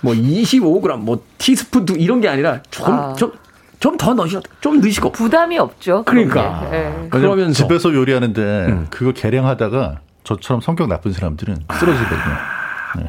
[0.00, 3.14] 뭐 25g, 뭐 티스푼 두 이런 게 아니라 좀, 아.
[3.14, 3.32] 좀,
[3.80, 5.12] 좀 더 넣으시고, 좀 넣으시고.
[5.12, 6.04] 부담이 없죠.
[6.04, 6.68] 그러니까.
[6.72, 6.76] 예.
[6.78, 8.86] 왜냐면 그러면서 집에서 요리하는데 음.
[8.90, 12.36] 그거 계량하다가 저처럼 성격 나쁜 사람들은 쓰러지거든요.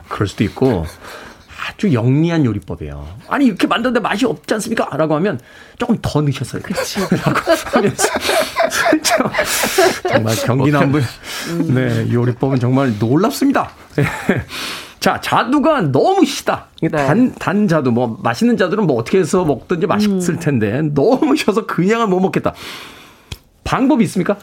[0.09, 0.85] 그럴 수도 있고
[1.67, 3.07] 아주 영리한 요리법이에요.
[3.27, 4.89] 아니 이렇게 만드는데 맛이 없지 않습니까?
[4.95, 5.39] 라고 하면
[5.77, 6.61] 조금 더 넣으셨어요.
[6.61, 6.99] 그렇지.
[7.25, 7.39] 라고
[7.71, 8.07] 하면서
[10.07, 10.99] 정말 경기 남부
[11.73, 13.71] 네 요리법은 정말 놀랍습니다.
[13.95, 14.05] 네.
[14.99, 16.67] 자 자두가 너무 시다.
[16.81, 16.89] 네.
[16.89, 22.09] 단, 단 자두 뭐 맛있는 자두는 뭐 어떻게 해서 먹든지 맛있을 텐데 너무 셔서 그냥은
[22.09, 22.53] 못 먹겠다.
[23.63, 24.37] 방법이 있습니까?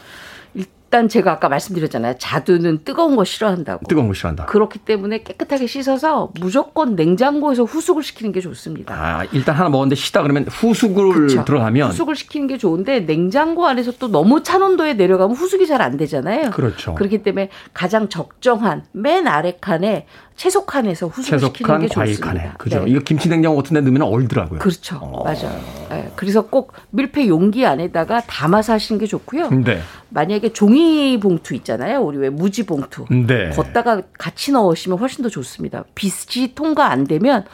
[0.93, 2.17] 일단 제가 아까 말씀드렸잖아요.
[2.19, 3.87] 자두는 뜨거운 거 싫어한다고.
[3.89, 4.45] 뜨거운 거 싫어한다.
[4.45, 8.93] 그렇기 때문에 깨끗하게 씻어서 무조건 냉장고에서 후숙을 시키는 게 좋습니다.
[8.95, 11.47] 아, 일단 하나 먹었는데 시다 그러면 후숙을 그쵸.
[11.47, 15.97] 들어가면 후숙을 시키는 게 좋은데 냉장고 안에서 또 너무 찬 온도에 내려가면 후숙이 잘 안
[15.97, 16.51] 되잖아요.
[16.51, 16.95] 그렇죠.
[16.95, 20.07] 그렇기 때문에 가장 적정한 맨 아래 칸에
[20.43, 22.27] 채소 칸에서 후숙을 시키는 채소칸, 게 좋습니다.
[22.27, 22.53] 칸에.
[22.59, 22.81] 그죠.
[22.85, 22.91] 네.
[22.91, 24.59] 이거 김치 냉장고 같은 데 넣으면 얼더라고요.
[24.59, 24.99] 그렇죠.
[25.25, 25.61] 맞아요.
[25.89, 26.11] 네.
[26.17, 29.51] 그래서 꼭 밀폐 용기 안에다가 담아서 하시는 게 좋고요.
[29.51, 29.81] 네.
[30.09, 32.01] 만약에 종이 봉투 있잖아요.
[32.01, 33.05] 우리 왜 무지 봉투.
[33.09, 33.51] 네.
[33.51, 35.85] 걷다가 같이 넣으시면 훨씬 더 좋습니다.
[35.95, 37.45] 빛이 통과 안 되면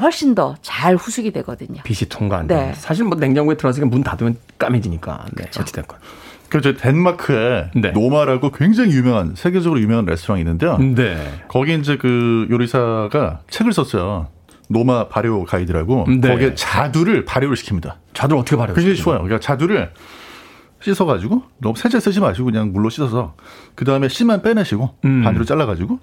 [0.00, 1.80] 훨씬 더 잘 후숙이 되거든요.
[1.84, 2.56] 빛이 통과 안 돼.
[2.56, 2.72] 네.
[2.74, 5.26] 사실 뭐 냉장고에 들어가서 문 닫으면 까매지니까.
[5.36, 5.44] 네.
[5.56, 5.96] 어찌됐건.
[6.50, 7.92] 그저 덴마크에 네.
[7.92, 10.76] 노마라고 굉장히 유명한 세계적으로 유명한 레스토랑이 있는데요.
[10.78, 11.16] 네.
[11.48, 14.28] 거기 이제 그 요리사가 책을 썼어요.
[14.68, 16.28] 노마 발효 가이드라고 네.
[16.28, 17.94] 거기에 자두를 발효를 시킵니다.
[18.14, 18.74] 자두를 어떻게 발효?
[18.74, 19.18] 굉장히 쉬워요.
[19.22, 19.92] 그러니까 자두를
[20.82, 23.34] 씻어가지고 너무 세제 쓰지 마시고 그냥 물로 씻어서
[23.74, 25.22] 그 다음에 씨만 빼내시고 음.
[25.22, 25.98] 반으로 잘라가지고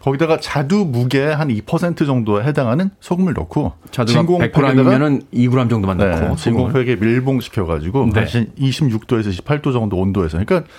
[0.00, 6.10] 거기다가 자두 무게 한 2% 정도에 해당하는 소금을 넣고 자두가 진공팩에다가 100g이면은 2g 정도만 넣고
[6.10, 6.36] 네, 소금을.
[6.36, 8.20] 진공팩에 밀봉시켜 가지고 네.
[8.20, 10.70] 한 26도에서 28도 정도 온도에서 그러니까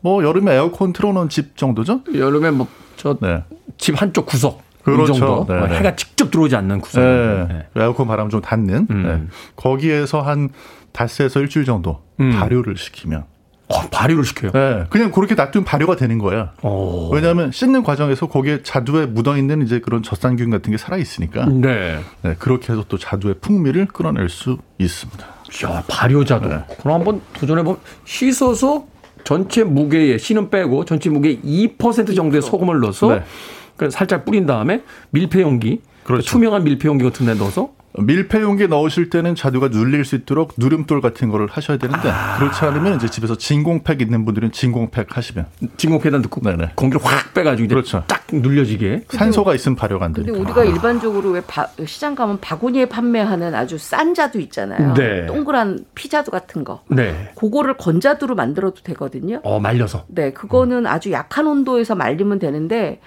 [0.00, 2.02] 뭐 여름에 에어컨 틀어놓은 집 정도죠?
[2.14, 3.42] 여름에 뭐 저집 네.
[3.94, 5.12] 한쪽 구석 그렇죠.
[5.12, 5.78] 이 정도 네, 네.
[5.78, 7.02] 해가 직접 들어오지 않는 구석.
[7.02, 7.46] 네.
[7.48, 7.66] 네.
[7.76, 9.02] 에어컨 바람 좀 닿는 음.
[9.02, 9.22] 네.
[9.56, 10.50] 거기에서 한
[10.92, 12.30] 닷새에서 일주일 정도 음.
[12.30, 13.24] 발효를 시키면
[13.68, 14.50] 어, 발효를 시켜요.
[14.52, 16.52] 네, 그냥 그렇게 놔두면 발효가 되는 거야.
[16.62, 17.10] 오.
[17.10, 22.00] 왜냐하면 씻는 과정에서 거기에 자두에 묻어 있는 이제 그런 젖산균 같은 게 살아 있으니까 네.
[22.22, 25.26] 네, 그렇게 해서 또 자두의 풍미를 끌어낼 수 있습니다.
[25.64, 26.48] 야, 발효자도.
[26.48, 26.58] 네.
[26.80, 28.86] 그럼 한번 도전해 보면 씻어서
[29.24, 33.22] 전체 무게에 씨는 빼고 전체 무게 2% 정도의 소금을 넣어서 네.
[33.76, 36.26] 그 살짝 뿌린 다음에 밀폐 용기, 그렇죠.
[36.30, 37.70] 투명한 밀폐 용기 같은 데 넣어서
[38.02, 42.96] 밀폐 용기에 넣으실 때는 자두가 눌릴 수 있도록 누름돌 같은 거를 하셔야 되는데 그렇지 않으면
[42.96, 45.46] 이제 집에서 진공팩 있는 분들은 진공팩 하시면
[45.76, 46.72] 진공패단 듣고 네네.
[46.74, 48.04] 공기를 확 빼가지고 이제 그렇죠.
[48.06, 49.04] 딱 눌려지게.
[49.10, 50.44] 산소가 있으면 발효가 안 근데 되니까.
[50.60, 54.94] 우리가 일반적으로 왜 바- 시장 가면 바구니에 판매하는 아주 싼 자두 있잖아요.
[54.94, 55.26] 네.
[55.26, 56.82] 동그란 피자두 같은 거.
[56.88, 57.32] 네.
[57.36, 59.40] 그거를 건자두로 만들어도 되거든요.
[59.44, 60.04] 어, 말려서.
[60.08, 63.00] 네, 그거는 아주 약한 온도에서 말리면 되는데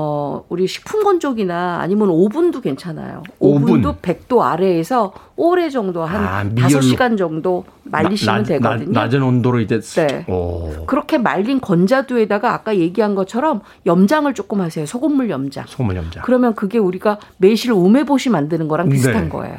[0.00, 3.24] 어, 우리 식품 건조기나 아니면 오븐도 괜찮아요.
[3.40, 3.62] 오븐.
[3.64, 6.78] 오븐도 100도 아래에서 오래 정도 한 아, 다 미열로.
[6.78, 8.92] 5시간 정도 말리시면 나- 나- 되거든요.
[8.92, 10.24] 나- 낮은 온도로 이제 네.
[10.28, 14.86] 오, 그렇게 말린 건자두에다가 아까 얘기한 것처럼 염장을 조금 하세요.
[14.86, 15.64] 소금물 염장.
[15.66, 16.22] 소금 염자.
[16.22, 19.28] 그러면 그게 우리가 매실 우메보시 만드는 거랑 비슷한 네.
[19.28, 19.56] 거예요.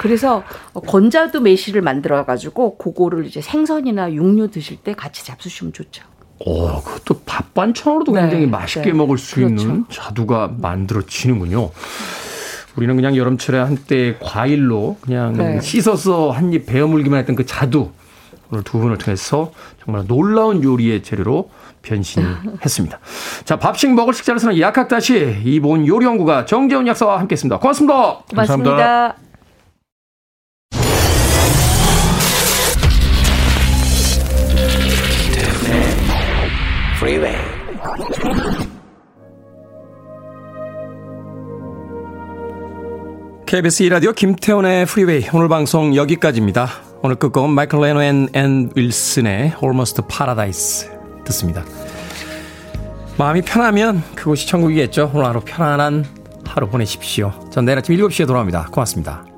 [0.00, 0.42] 그래서
[0.86, 6.04] 건자두 매실을 만들어 가지고 그거를 이제 생선이나 육류 드실 때 같이 잡수시면 좋죠.
[6.40, 8.92] 오, 그것도 밥 반찬으로도 네, 굉장히 맛있게 네.
[8.92, 9.54] 먹을 수 그렇죠.
[9.54, 11.70] 있는 자두가 만들어지는군요.
[12.76, 15.60] 우리는 그냥 여름철에 한때 과일로 그냥 네.
[15.60, 17.90] 씻어서 한 입 베어 물기만 했던 그 자두.
[18.50, 19.52] 오늘 두 분을 통해서
[19.82, 21.48] 정말 놀라운 요리의 재료로
[21.82, 22.98] 변신했습니다.
[23.44, 27.58] 자, 밥식 먹을 식자를 쓰는 약학다시 이본 요리연구가 정재훈 약사와 함께했습니다.
[27.58, 27.94] 고맙습니다.
[28.30, 28.70] 고맙습니다.
[28.70, 29.31] 감사합니다.
[37.02, 37.36] Freeway.
[43.44, 46.68] KBS 2라디오 김태훈의 Freeway 오늘 방송 여기까지입니다.
[47.02, 50.90] 오늘 끝곡은 마이클 레노 앤 윌슨의 Almost Paradise
[51.24, 51.64] 듣습니다.
[53.18, 55.10] 마음이 편하면 그곳이 천국이겠죠.
[55.12, 56.04] 오늘 하루 편안한
[56.46, 57.32] 하루 보내십시오.
[57.50, 58.68] 전 내일 아침 7시에 돌아옵니다.
[58.70, 59.31] 고맙습니다.